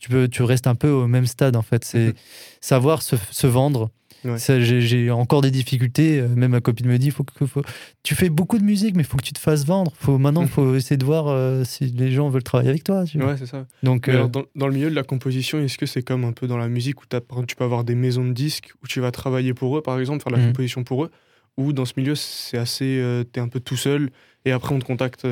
tu, 0.00 0.08
peux, 0.08 0.28
tu 0.28 0.42
restes 0.42 0.66
un 0.66 0.74
peu 0.74 0.88
au 0.90 1.06
même 1.06 1.26
stade 1.26 1.56
en 1.56 1.62
fait. 1.62 1.84
C'est 1.84 2.14
savoir 2.60 3.02
se, 3.02 3.16
se 3.30 3.46
vendre. 3.46 3.90
Ouais. 4.24 4.38
Ça, 4.38 4.60
J'ai 4.60 5.10
encore 5.10 5.40
des 5.40 5.50
difficultés. 5.50 6.20
euh, 6.20 6.28
Même 6.28 6.50
ma 6.50 6.60
copine 6.60 6.86
me 6.86 6.98
dit 6.98 7.10
faut 7.10 7.24
que, 7.24 7.46
faut- 7.46 7.62
tu 8.02 8.14
fais 8.14 8.28
beaucoup 8.28 8.58
de 8.58 8.64
musique, 8.64 8.94
mais 8.96 9.02
il 9.02 9.06
faut 9.06 9.16
que 9.16 9.22
tu 9.22 9.32
te 9.32 9.38
fasses 9.38 9.64
vendre. 9.64 9.92
Faut, 9.96 10.18
maintenant, 10.18 10.42
il 10.42 10.44
Mhm. 10.44 10.50
faut 10.50 10.74
essayer 10.74 10.96
de 10.96 11.04
voir 11.04 11.28
euh, 11.28 11.64
si 11.64 11.86
les 11.86 12.12
gens 12.12 12.28
veulent 12.28 12.42
travailler 12.42 12.70
avec 12.70 12.84
toi. 12.84 13.04
tu 13.04 13.18
vois. 13.18 13.28
Ouais, 13.32 13.36
c'est 13.38 13.46
ça. 13.46 13.66
Donc, 13.82 14.08
euh, 14.08 14.12
alors, 14.12 14.28
dans, 14.28 14.42
dans 14.54 14.66
le 14.66 14.74
milieu 14.74 14.90
de 14.90 14.94
la 14.94 15.02
composition, 15.04 15.58
est-ce 15.60 15.78
que 15.78 15.86
c'est 15.86 16.02
comme 16.02 16.24
un 16.24 16.32
peu 16.32 16.46
dans 16.46 16.58
la 16.58 16.68
musique 16.68 17.00
où 17.02 17.04
tu 17.46 17.56
peux 17.56 17.64
avoir 17.64 17.84
des 17.84 17.94
maisons 17.94 18.24
de 18.26 18.32
disques 18.32 18.72
où 18.82 18.86
tu 18.86 19.00
vas 19.00 19.10
travailler 19.10 19.54
pour 19.54 19.76
eux, 19.78 19.82
par 19.82 19.98
exemple, 19.98 20.22
faire 20.22 20.32
de 20.32 20.36
la 20.36 20.42
Mhm. 20.42 20.48
composition 20.52 20.84
pour 20.84 21.04
eux, 21.04 21.10
ou 21.56 21.72
dans 21.72 21.84
ce 21.84 21.94
milieu, 21.96 22.14
c'est 22.14 22.58
assez. 22.58 22.98
euh, 23.00 23.24
t'es 23.24 23.40
un 23.40 23.48
peu 23.48 23.60
tout 23.60 23.76
seul 23.76 24.10
et 24.44 24.52
après 24.52 24.74
on 24.74 24.78
te 24.78 24.84
contacte 24.84 25.24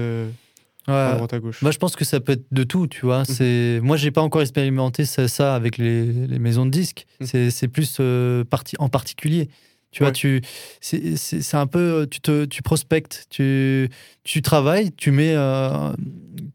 à 0.93 1.11
ouais. 1.11 1.17
droite 1.17 1.33
à 1.35 1.39
gauche. 1.39 1.63
Moi, 1.63 1.71
je 1.71 1.79
pense 1.79 1.97
que 1.97 2.05
ça 2.05 2.21
peut 2.21 2.33
être 2.33 2.47
de 2.51 2.65
tout, 2.65 2.87
tu 2.87 3.05
vois. 3.07 3.25
C'est 3.25 3.81
moi, 3.83 3.97
j'ai 3.97 4.11
pas 4.11 4.23
encore 4.23 4.41
expérimenté 4.43 5.05
ça, 5.05 5.29
ça 5.29 5.55
avec 5.55 5.79
les, 5.79 6.05
les 6.13 6.39
maisons 6.39 6.67
de 6.67 6.71
disques. 6.71 7.07
Mhm. 7.21 7.27
C'est 7.27 7.51
c'est 7.51 7.69
plus 7.69 7.97
euh, 8.01 8.45
parti, 8.45 8.77
en 8.79 8.89
particulier. 8.89 9.49
Tu 9.91 10.01
vois, 10.03 10.09
Ouais. 10.09 10.13
tu 10.13 10.43
c'est 10.81 11.17
c'est- 11.17 11.41
c'est 11.41 11.57
un 11.57 11.67
peu 11.67 11.79
euh, 12.03 12.07
tu 12.07 12.21
te 12.21 12.45
tu 12.45 12.61
prospectes, 12.63 13.27
tu 13.31 13.89
tu 14.25 14.43
travailles, 14.43 14.93
tu 14.93 15.11
mets 15.11 15.35
euh, 15.35 15.93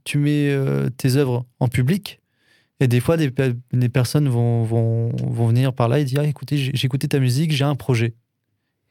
tu 0.04 0.17
mets 0.19 0.50
euh, 0.52 0.89
tes 0.89 1.15
œuvres 1.15 1.46
en 1.60 1.67
public. 1.67 2.19
Et 2.80 2.88
des 2.88 3.00
fois, 3.00 3.15
des, 3.17 3.32
des 3.72 3.88
personnes 3.89 4.28
vont, 4.28 4.63
vont, 4.63 5.10
vont 5.15 5.48
venir 5.48 5.72
par 5.74 5.88
là 5.88 6.00
et 6.00 6.04
dire 6.04 6.19
ah, 6.22 6.28
écoutez, 6.28 6.58
j'ai 6.58 6.86
écouté 6.86 7.08
ta 7.08 7.19
musique, 7.19 7.52
j'ai 7.54 7.63
un 7.63 7.76
projet. 7.76 8.13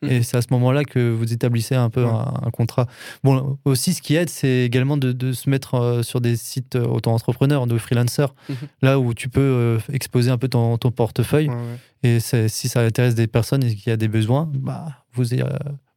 Mhm. 0.03 0.11
Et 0.11 0.23
c'est 0.23 0.37
à 0.37 0.43
ce 0.43 0.49
moment-là 0.51 0.85
que 0.85 1.11
vous 1.11 1.33
établissez 1.33 1.75
un 1.75 1.91
peu 1.91 2.05
Ouais. 2.05 2.11
un, 2.11 2.35
un 2.47 2.51
contrat. 2.51 2.87
Bon, 3.25 3.59
aussi, 3.65 3.95
ce 3.95 4.03
qui 4.03 4.17
aide, 4.17 4.29
c'est 4.29 4.62
également 4.65 4.97
de, 4.97 5.12
de 5.12 5.33
se 5.33 5.49
mettre 5.49 5.75
euh, 5.75 6.03
sur 6.03 6.21
des 6.21 6.37
sites 6.37 6.77
euh, 6.77 6.85
auto-entrepreneurs, 6.85 7.67
de 7.67 7.79
freelancers, 7.79 8.35
Mhm. 8.49 8.57
là 8.83 8.99
où 8.99 9.15
tu 9.15 9.29
peux 9.29 9.41
euh, 9.41 9.79
exposer 9.93 10.31
un 10.31 10.38
peu 10.38 10.49
ton, 10.49 10.77
ton 10.79 10.91
portefeuille. 10.91 11.49
Ouais, 11.49 11.55
ouais. 11.55 12.17
Et 12.17 12.21
si 12.49 12.69
ça 12.69 12.81
intéresse 12.81 13.15
des 13.15 13.27
personnes 13.29 13.62
et 13.65 13.75
qu'il 13.75 13.91
y 13.91 13.93
a 13.93 13.97
des 13.97 14.09
besoins, 14.09 14.51
bah, 14.53 15.05
vous, 15.15 15.33
euh, 15.35 15.45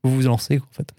vous 0.04 0.16
vous 0.16 0.22
lancez, 0.22 0.60
en 0.60 0.72
fait. 0.72 0.94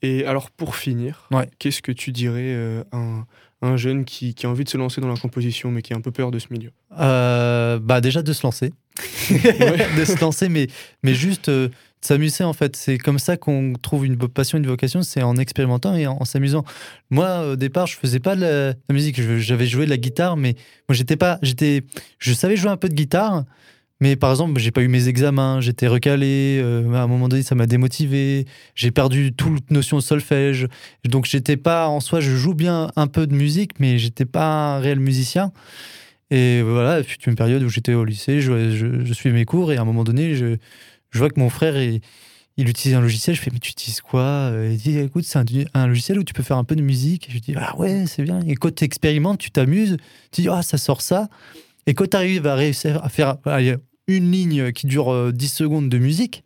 Et 0.00 0.24
alors, 0.24 0.50
pour 0.50 0.76
finir, 0.76 1.28
qu'est-ce 1.58 1.82
que 1.82 1.92
tu 1.92 2.12
dirais 2.12 2.54
euh, 2.54 2.82
à 2.92 2.96
un, 2.96 3.26
un 3.60 3.76
jeune 3.76 4.04
qui, 4.04 4.32
qui 4.34 4.46
a 4.46 4.48
envie 4.48 4.64
de 4.64 4.68
se 4.70 4.78
lancer 4.78 5.00
dans 5.00 5.08
la 5.08 5.16
composition, 5.16 5.70
mais 5.70 5.82
qui 5.82 5.92
a 5.92 5.96
un 5.96 6.00
peu 6.00 6.12
peur 6.12 6.30
de 6.30 6.38
ce 6.38 6.46
milieu? 6.50 6.70
Euh, 6.98 7.78
bah 7.80 8.00
déjà 8.00 8.22
de 8.22 8.32
se 8.32 8.42
lancer, 8.44 8.72
de 9.30 10.04
se 10.04 10.20
lancer, 10.20 10.48
mais, 10.48 10.68
mais 11.02 11.14
juste 11.14 11.48
euh, 11.48 11.68
s'amuser 12.00 12.44
en 12.44 12.52
fait. 12.52 12.76
C'est 12.76 12.98
comme 12.98 13.18
ça 13.18 13.36
qu'on 13.36 13.74
trouve 13.80 14.06
une 14.06 14.16
passion, 14.16 14.58
une 14.58 14.66
vocation, 14.66 15.02
c'est 15.02 15.22
en 15.22 15.36
expérimentant 15.36 15.94
et 15.94 16.06
en, 16.06 16.24
s'amusant. 16.24 16.64
Moi, 17.10 17.52
au 17.52 17.56
départ, 17.56 17.86
je 17.86 17.96
faisais 17.96 18.20
pas 18.20 18.36
de 18.36 18.74
la, 18.88 18.94
musique. 18.94 19.20
J'avais 19.38 19.66
joué 19.66 19.84
de 19.84 19.90
la 19.90 19.96
guitare, 19.96 20.36
mais 20.36 20.54
moi, 20.88 20.94
j'étais 20.94 21.16
pas, 21.16 21.38
j'étais, 21.42 21.82
je 22.18 22.32
savais 22.32 22.56
jouer 22.56 22.70
un 22.70 22.76
peu 22.76 22.88
de 22.88 22.94
guitare. 22.94 23.44
Mais 24.00 24.14
par 24.14 24.30
exemple, 24.30 24.60
j'ai 24.60 24.70
pas 24.70 24.82
eu 24.82 24.88
mes 24.88 25.08
examens, 25.08 25.60
j'étais 25.60 25.88
recalé, 25.88 26.60
euh, 26.62 26.92
à 26.92 27.02
un 27.02 27.08
moment 27.08 27.28
donné, 27.28 27.42
ça 27.42 27.56
m'a 27.56 27.66
démotivé, 27.66 28.46
j'ai 28.76 28.92
perdu 28.92 29.32
toute 29.32 29.72
notion 29.72 29.96
de 29.96 30.02
solfège. 30.02 30.68
Donc, 31.04 31.24
j'étais 31.26 31.56
pas, 31.56 31.88
en 31.88 31.98
soi, 31.98 32.20
je 32.20 32.30
joue 32.30 32.54
bien 32.54 32.92
un 32.94 33.08
peu 33.08 33.26
de 33.26 33.34
musique, 33.34 33.80
mais 33.80 33.98
j'étais 33.98 34.24
pas 34.24 34.76
un 34.76 34.78
réel 34.78 35.00
musicien. 35.00 35.50
Et 36.30 36.62
voilà, 36.62 36.98
il 36.98 37.04
fut 37.04 37.18
une 37.28 37.34
période 37.34 37.62
où 37.64 37.68
j'étais 37.68 37.94
au 37.94 38.04
lycée, 38.04 38.40
je, 38.40 38.70
je, 38.70 39.04
je 39.04 39.12
suivais 39.14 39.34
mes 39.34 39.44
cours, 39.44 39.72
et 39.72 39.78
à 39.78 39.80
un 39.80 39.84
moment 39.84 40.04
donné, 40.04 40.36
je, 40.36 40.58
je 41.10 41.18
vois 41.18 41.30
que 41.30 41.38
mon 41.40 41.50
frère, 41.50 41.80
il, 41.80 42.00
il 42.56 42.68
utilise 42.68 42.96
un 42.96 43.00
logiciel. 43.00 43.36
Je 43.36 43.40
fais, 43.40 43.50
mais 43.52 43.58
tu 43.60 43.70
utilises 43.70 44.00
quoi? 44.00 44.52
Il 44.70 44.76
dit, 44.76 44.98
écoute, 44.98 45.24
c'est 45.24 45.38
un, 45.38 45.44
un 45.74 45.86
logiciel 45.86 46.18
où 46.18 46.24
tu 46.24 46.34
peux 46.34 46.42
faire 46.42 46.56
un 46.58 46.64
peu 46.64 46.76
de 46.76 46.82
musique. 46.82 47.28
Et 47.28 47.32
je 47.32 47.38
dis, 47.38 47.54
ah 47.56 47.76
ouais, 47.78 48.04
c'est 48.06 48.22
bien. 48.22 48.40
Et 48.46 48.54
quand 48.54 48.74
tu 48.74 48.84
expérimentes, 48.84 49.38
tu 49.38 49.50
t'amuses, 49.50 49.96
tu 50.32 50.42
dis, 50.42 50.48
ah, 50.48 50.62
ça 50.62 50.76
sort 50.78 51.00
ça. 51.02 51.28
Et 51.86 51.94
quand 51.94 52.10
tu 52.10 52.16
arrives 52.16 52.46
à 52.46 52.54
réussir 52.54 53.02
à 53.04 53.08
faire 53.08 53.36
une 54.06 54.30
ligne 54.32 54.72
qui 54.72 54.86
dure 54.86 55.12
euh, 55.12 55.32
10 55.32 55.48
secondes 55.48 55.88
de 55.88 55.98
musique, 55.98 56.42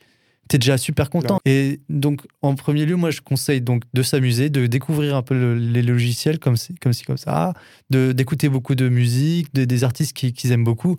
tu 0.48 0.56
es 0.56 0.58
déjà 0.58 0.76
super 0.76 1.08
content. 1.08 1.38
Et 1.46 1.80
donc, 1.88 2.22
en 2.42 2.54
premier 2.56 2.84
lieu, 2.84 2.96
moi, 2.96 3.10
je 3.10 3.20
conseille 3.20 3.60
donc 3.60 3.84
de 3.94 4.02
s'amuser, 4.02 4.50
de 4.50 4.66
découvrir 4.66 5.16
un 5.16 5.22
peu 5.22 5.34
le- 5.34 5.54
les 5.56 5.82
logiciels 5.82 6.38
comme, 6.38 6.56
comme 6.80 6.92
ci, 6.92 7.04
comme 7.04 7.16
ça, 7.16 7.54
d'écouter 7.90 8.48
beaucoup 8.48 8.74
de 8.74 8.88
musique, 8.88 9.54
de- 9.54 9.64
des 9.64 9.84
artistes 9.84 10.12
qui- 10.14 10.32
qu'ils 10.32 10.52
aiment 10.52 10.64
beaucoup. 10.64 10.96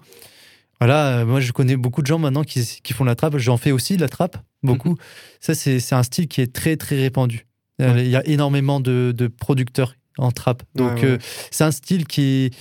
Voilà, 0.85 1.19
euh, 1.19 1.25
moi, 1.25 1.39
je 1.39 1.51
connais 1.53 1.77
beaucoup 1.77 2.01
de 2.01 2.07
gens 2.07 2.19
maintenant 2.19 2.43
qui, 2.43 2.61
qui 2.83 2.91
font 2.93 3.05
la 3.05 3.15
trappe. 3.15 3.37
J'en 3.37 3.55
fais 3.57 3.71
aussi 3.71 3.95
de 3.95 4.01
la 4.01 4.09
trappe, 4.09 4.35
beaucoup. 4.63 4.97
Ça, 5.39 5.55
c'est 5.55 5.93
un 5.93 6.03
style 6.03 6.27
qui 6.27 6.41
est 6.41 6.51
très, 6.51 6.75
très 6.75 6.97
répandu. 6.99 7.45
Euh, 7.81 7.93
Il 7.97 8.09
y 8.09 8.15
a 8.17 8.27
énormément 8.27 8.79
de, 8.81 9.13
de 9.15 9.27
producteurs 9.27 9.95
en 10.17 10.31
trappe. 10.31 10.63
Donc, 10.75 10.95
Ouais, 10.95 11.01
ouais. 11.01 11.05
euh, 11.11 11.17
c'est 11.51 11.63
un 11.63 11.71
style 11.71 12.05
qui 12.05 12.51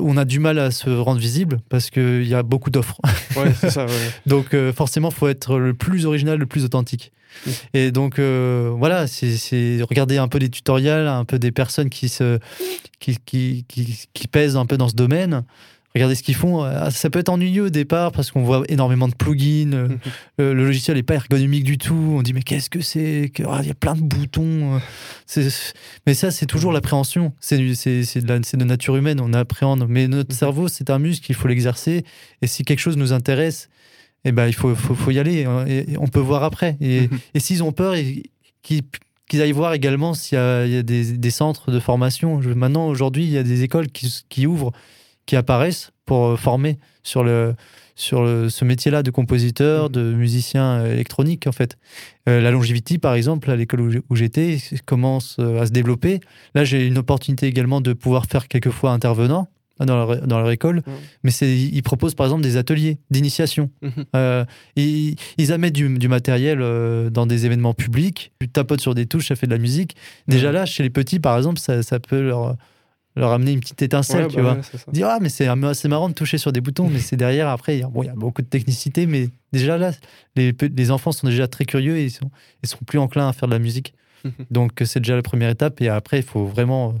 on 0.00 0.16
a 0.16 0.24
du 0.24 0.38
mal 0.38 0.58
à 0.58 0.70
se 0.70 0.88
rendre 0.88 1.20
visible 1.20 1.58
parce 1.68 1.90
qu'il 1.90 2.26
y 2.26 2.34
a 2.34 2.42
beaucoup 2.42 2.70
d'offres. 2.70 2.98
Ça. 3.68 3.86
Donc 4.26 4.54
euh, 4.54 4.72
forcément, 4.72 5.10
faut 5.10 5.28
être 5.28 5.58
le 5.58 5.74
plus 5.74 6.06
original, 6.06 6.38
le 6.38 6.46
plus 6.46 6.64
authentique. 6.64 7.12
Et 7.74 7.90
donc 7.92 8.18
euh, 8.18 8.72
voilà, 8.76 9.06
c'est 9.06 9.36
c'est 9.36 9.80
regarder 9.82 10.16
un 10.16 10.28
peu 10.28 10.38
des 10.38 10.48
tutoriels, 10.48 11.06
un 11.06 11.24
peu 11.24 11.38
des 11.38 11.52
personnes 11.52 11.90
qui 11.90 12.08
se 12.08 12.38
qui, 13.00 13.18
qui, 13.26 13.64
qui, 13.68 14.06
qui 14.14 14.28
pèsent 14.28 14.56
un 14.56 14.66
peu 14.66 14.76
dans 14.78 14.88
ce 14.88 14.94
domaine. 14.94 15.44
Regardez 15.98 16.14
ce 16.14 16.22
qu'ils 16.22 16.36
font. 16.36 16.62
Ah, 16.62 16.90
Ça 16.92 17.10
peut 17.10 17.18
être 17.18 17.28
ennuyeux 17.28 17.64
au 17.64 17.68
départ 17.70 18.12
parce 18.12 18.30
qu'on 18.30 18.42
voit 18.42 18.62
énormément 18.68 19.08
de 19.08 19.14
plugins. 19.14 19.72
euh. 19.72 19.88
Le, 20.38 20.54
le 20.54 20.64
logiciel 20.66 20.96
n'est 20.96 21.02
pas 21.02 21.14
ergonomique 21.16 21.64
du 21.64 21.76
tout. 21.76 22.14
On 22.16 22.22
dit 22.22 22.32
mais 22.32 22.42
qu'est-ce 22.42 22.70
que 22.70 22.80
c'est 22.80 23.32
ah, 23.46 23.58
Il 23.62 23.68
y 23.68 23.70
a 23.72 23.74
plein 23.74 23.96
de 23.96 24.02
boutons. 24.02 24.78
euh, 25.36 25.48
Mais 26.06 26.14
ça, 26.14 26.30
c'est 26.30 26.46
toujours 26.46 26.72
l'appréhension. 26.72 27.32
C'est 27.40 27.58
de, 27.58 28.26
la- 28.28 28.38
c'est 28.42 28.56
de 28.56 28.64
nature 28.64 28.96
humaine. 28.96 29.20
On 29.20 29.32
appréhende. 29.32 29.86
Mais 29.88 30.06
notre 30.08 30.32
Mhm. 30.32 30.38
cerveau, 30.38 30.68
c'est 30.68 30.90
un 30.90 30.98
muscle. 30.98 31.26
Il 31.30 31.34
faut 31.34 31.48
l'exercer. 31.48 32.04
Et 32.42 32.46
si 32.46 32.64
quelque 32.64 32.78
chose 32.80 32.96
nous 32.96 33.12
intéresse, 33.12 33.68
eh 34.24 34.32
ben, 34.32 34.46
il 34.46 34.54
faut, 34.54 34.74
faut, 34.74 34.94
faut 34.94 35.10
y 35.10 35.18
aller. 35.18 35.46
et, 35.66 35.92
et 35.92 35.98
on 35.98 36.06
peut 36.06 36.20
voir 36.20 36.44
après. 36.44 36.76
Et, 36.80 37.08
Mhm. 37.08 37.18
et 37.34 37.40
s'ils 37.40 37.62
ont 37.62 37.72
peur, 37.72 37.94
qu'ils 38.62 38.82
qu'ils 39.28 39.42
aillent 39.42 39.52
voir 39.52 39.74
également 39.74 40.14
s'il 40.14 40.36
y 40.36 40.40
a, 40.40 40.64
il 40.64 40.72
y 40.72 40.76
a 40.78 40.82
des, 40.82 41.12
des 41.18 41.30
centres 41.30 41.70
de 41.70 41.78
formation. 41.80 42.40
Je- 42.40 42.48
maintenant, 42.50 42.86
aujourd'hui, 42.88 43.24
il 43.24 43.30
y 43.30 43.36
a 43.36 43.42
des 43.42 43.62
écoles 43.62 43.88
qui 43.88 44.46
ouvrent, 44.46 44.72
qui 45.28 45.36
apparaissent 45.36 45.92
pour 46.06 46.26
euh, 46.26 46.36
former 46.36 46.78
sur, 47.02 47.22
le, 47.22 47.54
sur 47.94 48.22
le- 48.24 48.48
ce 48.48 48.64
métier-là 48.64 49.02
de 49.02 49.10
compositeur, 49.10 49.84
Mhm. 49.84 49.92
de 49.92 50.02
musicien 50.14 50.64
euh, 50.80 50.92
électronique, 50.94 51.46
en 51.46 51.52
fait. 51.52 51.76
Euh, 52.28 52.40
la 52.40 52.50
longevity, 52.50 52.98
par 52.98 53.14
exemple, 53.14 53.50
à 53.50 53.56
l'école 53.56 54.00
où 54.08 54.16
j'étais, 54.16 54.58
commence 54.86 55.38
à 55.38 55.66
se 55.66 55.70
développer. 55.70 56.20
Là, 56.54 56.64
j'ai 56.64 56.86
une 56.86 56.96
opportunité 56.98 57.46
également 57.46 57.80
de 57.82 57.92
pouvoir 57.92 58.24
faire 58.26 58.48
quelquefois 58.48 58.90
intervenant 58.92 59.48
dans 59.80 59.94
leur, 59.96 60.26
dans 60.26 60.38
leur 60.40 60.50
école. 60.50 60.76
Mhm. 60.76 60.92
Mais 61.24 61.30
ils 61.32 61.82
proposent, 61.82 62.14
par 62.14 62.26
exemple, 62.26 62.42
des 62.42 62.56
ateliers 62.56 62.98
d'initiation. 63.10 63.70
Mhm. 63.82 63.92
Euh, 64.16 64.44
ils, 64.76 65.14
ils 65.36 65.52
amènent 65.52 65.72
du, 65.72 65.98
du 65.98 66.08
matériel 66.08 66.58
euh, 66.62 67.10
dans 67.10 67.26
des 67.26 67.44
événements 67.44 67.74
publics. 67.74 68.32
Tu 68.40 68.48
tapotes 68.48 68.80
sur 68.80 68.94
des 68.94 69.04
touches, 69.06 69.28
ça 69.28 69.36
fait 69.36 69.46
de 69.46 69.52
la 69.52 69.58
musique. 69.58 69.94
Déjà 70.26 70.46
Ouais. 70.48 70.54
là, 70.54 70.64
chez 70.66 70.82
les 70.82 70.90
petits, 70.90 71.20
par 71.20 71.36
exemple, 71.36 71.60
ça, 71.60 71.82
ça 71.82 72.00
peut 72.00 72.22
leur, 72.22 72.56
leur 73.18 73.32
amener 73.32 73.52
une 73.52 73.60
petite 73.60 73.82
étincelle, 73.82 74.22
Ouais, 74.22 74.28
tu 74.28 74.36
bah 74.36 74.42
vois. 74.42 74.52
ouais. 74.54 74.92
Dire, 74.92 75.08
ah, 75.10 75.18
mais 75.20 75.28
c'est 75.28 75.88
marrant 75.88 76.08
de 76.08 76.14
toucher 76.14 76.38
sur 76.38 76.52
des 76.52 76.60
boutons, 76.60 76.88
mais 76.88 76.98
c'est 77.00 77.16
derrière, 77.16 77.48
après, 77.48 77.76
il 77.76 77.80
y 77.80 77.82
a- 77.82 77.88
bon, 77.88 78.02
il 78.02 78.06
y 78.06 78.10
a 78.10 78.14
beaucoup 78.14 78.42
de 78.42 78.46
technicité, 78.46 79.06
mais 79.06 79.28
déjà 79.52 79.76
là, 79.78 79.90
les, 80.36 80.54
les 80.76 80.90
enfants 80.90 81.12
sont 81.12 81.26
déjà 81.26 81.48
très 81.48 81.64
curieux 81.64 81.96
et 81.98 82.04
ils 82.04 82.10
sont, 82.10 82.30
ils 82.62 82.68
sont 82.68 82.78
plus 82.86 82.98
enclins 82.98 83.28
à 83.28 83.32
faire 83.32 83.48
de 83.48 83.52
la 83.54 83.58
musique. 83.58 83.94
Donc, 84.50 84.72
c'est 84.84 85.00
déjà 85.00 85.16
la 85.16 85.22
première 85.22 85.50
étape. 85.50 85.80
Et 85.80 85.88
après, 85.88 86.18
il 86.18 86.24
faut 86.24 86.44
vraiment 86.46 86.90
euh, 86.90 86.92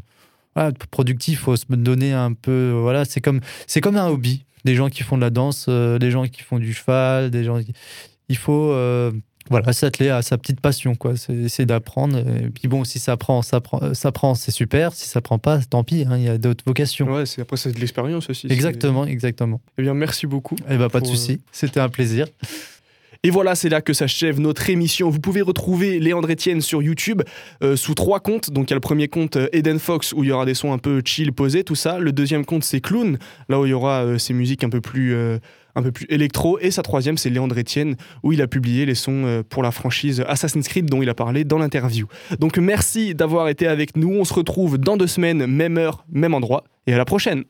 voilà, 0.54 0.70
être 0.70 0.86
productif, 0.86 1.34
il 1.40 1.42
faut 1.42 1.56
se 1.56 1.64
donner 1.68 2.12
un 2.12 2.32
peu. 2.32 2.50
euh, 2.50 2.80
Voilà, 2.80 3.04
c'est 3.04 3.20
comme, 3.20 3.40
comme 3.82 3.96
un 3.96 4.08
hobby. 4.08 4.44
Des 4.64 4.74
gens 4.74 4.88
qui 4.88 5.02
font 5.04 5.16
de 5.16 5.22
la 5.22 5.30
danse, 5.30 5.66
euh, 5.68 5.98
des 5.98 6.10
gens 6.10 6.24
qui 6.26 6.42
font 6.42 6.58
du 6.58 6.74
cheval, 6.74 7.30
des 7.30 7.44
gens 7.44 7.60
qui- 7.62 7.72
Il 8.28 8.36
faut. 8.36 8.72
euh, 8.72 9.12
voilà, 9.50 9.72
s'atteler 9.72 10.08
à 10.10 10.22
sa 10.22 10.38
petite 10.38 10.60
passion, 10.60 10.94
quoi. 10.94 11.14
C'est 11.16 11.66
d'apprendre. 11.66 12.18
Et 12.18 12.50
puis 12.50 12.68
bon, 12.68 12.84
si 12.84 12.98
ça 12.98 13.16
prend, 13.16 13.42
ça 13.42 13.60
prend, 13.60 13.82
euh, 13.82 13.94
ça 13.94 14.12
prend, 14.12 14.34
c'est 14.34 14.50
super. 14.50 14.92
Si 14.92 15.08
ça 15.08 15.20
prend 15.20 15.38
pas, 15.38 15.58
tant 15.60 15.84
pis. 15.84 16.04
hein, 16.08 16.16
Il 16.16 16.24
y 16.24 16.28
a 16.28 16.38
d'autres 16.38 16.64
vocations. 16.66 17.10
Ouais, 17.10 17.26
c'est 17.26 17.42
après 17.42 17.56
c'est 17.56 17.72
de 17.72 17.80
l'expérience 17.80 18.28
aussi. 18.30 18.46
Exactement, 18.50 19.06
exactement. 19.06 19.60
Eh 19.78 19.82
bien, 19.82 19.94
merci 19.94 20.26
beaucoup. 20.26 20.56
Eh 20.68 20.76
ben, 20.76 20.88
pas 20.88 21.00
de 21.00 21.04
Pour, 21.04 21.12
euh, 21.12 21.16
souci. 21.16 21.40
C'était 21.52 21.80
un 21.80 21.88
plaisir. 21.88 22.26
Et 23.24 23.30
voilà, 23.30 23.56
c'est 23.56 23.68
là 23.68 23.80
que 23.80 23.92
s'achève 23.92 24.38
notre 24.38 24.70
émission. 24.70 25.10
Vous 25.10 25.18
pouvez 25.18 25.42
retrouver 25.42 25.98
Léandre 25.98 26.30
Etienne 26.30 26.60
sur 26.60 26.82
YouTube 26.82 27.22
euh, 27.64 27.74
sous 27.74 27.94
trois 27.94 28.20
comptes. 28.20 28.52
Donc 28.52 28.68
il 28.68 28.70
y 28.70 28.74
a 28.74 28.76
le 28.76 28.80
premier 28.80 29.08
compte 29.08 29.34
euh, 29.34 29.48
Eden 29.52 29.80
Fox 29.80 30.12
où 30.12 30.22
il 30.22 30.28
y 30.28 30.32
aura 30.32 30.46
des 30.46 30.54
sons 30.54 30.72
un 30.72 30.78
peu 30.78 31.02
chill, 31.04 31.32
posés, 31.32 31.64
tout 31.64 31.74
ça. 31.74 31.98
Le 31.98 32.12
deuxième 32.12 32.44
compte 32.44 32.62
c'est 32.62 32.80
Clown, 32.80 33.18
là 33.48 33.58
où 33.58 33.66
il 33.66 33.70
y 33.70 33.72
aura 33.72 34.04
euh, 34.04 34.18
ces 34.18 34.34
musiques 34.34 34.62
un 34.62 34.68
peu 34.70 34.80
plus 34.80 35.14
euh, 35.14 35.38
un 35.78 35.82
peu 35.82 35.92
plus 35.92 36.06
électro. 36.08 36.58
Et 36.60 36.70
sa 36.70 36.82
troisième 36.82 37.16
c'est 37.16 37.30
Léandre 37.30 37.58
Etienne 37.58 37.96
où 38.22 38.32
il 38.32 38.42
a 38.42 38.46
publié 38.46 38.86
les 38.86 38.94
sons 38.94 39.24
euh, 39.24 39.42
pour 39.48 39.62
la 39.62 39.70
franchise 39.70 40.24
Assassin's 40.26 40.68
Creed 40.68 40.86
dont 40.86 41.02
il 41.02 41.08
a 41.08 41.14
parlé 41.14 41.44
dans 41.44 41.58
l'interview. 41.58 42.06
Donc 42.38 42.58
merci 42.58 43.14
d'avoir 43.14 43.48
été 43.48 43.66
avec 43.66 43.96
nous. 43.96 44.10
On 44.10 44.24
se 44.24 44.34
retrouve 44.34 44.78
dans 44.78 44.96
deux 44.96 45.06
semaines, 45.06 45.46
même 45.46 45.78
heure, 45.78 46.04
même 46.10 46.34
endroit. 46.34 46.64
Et 46.86 46.94
à 46.94 46.98
la 46.98 47.04
prochaine. 47.04 47.44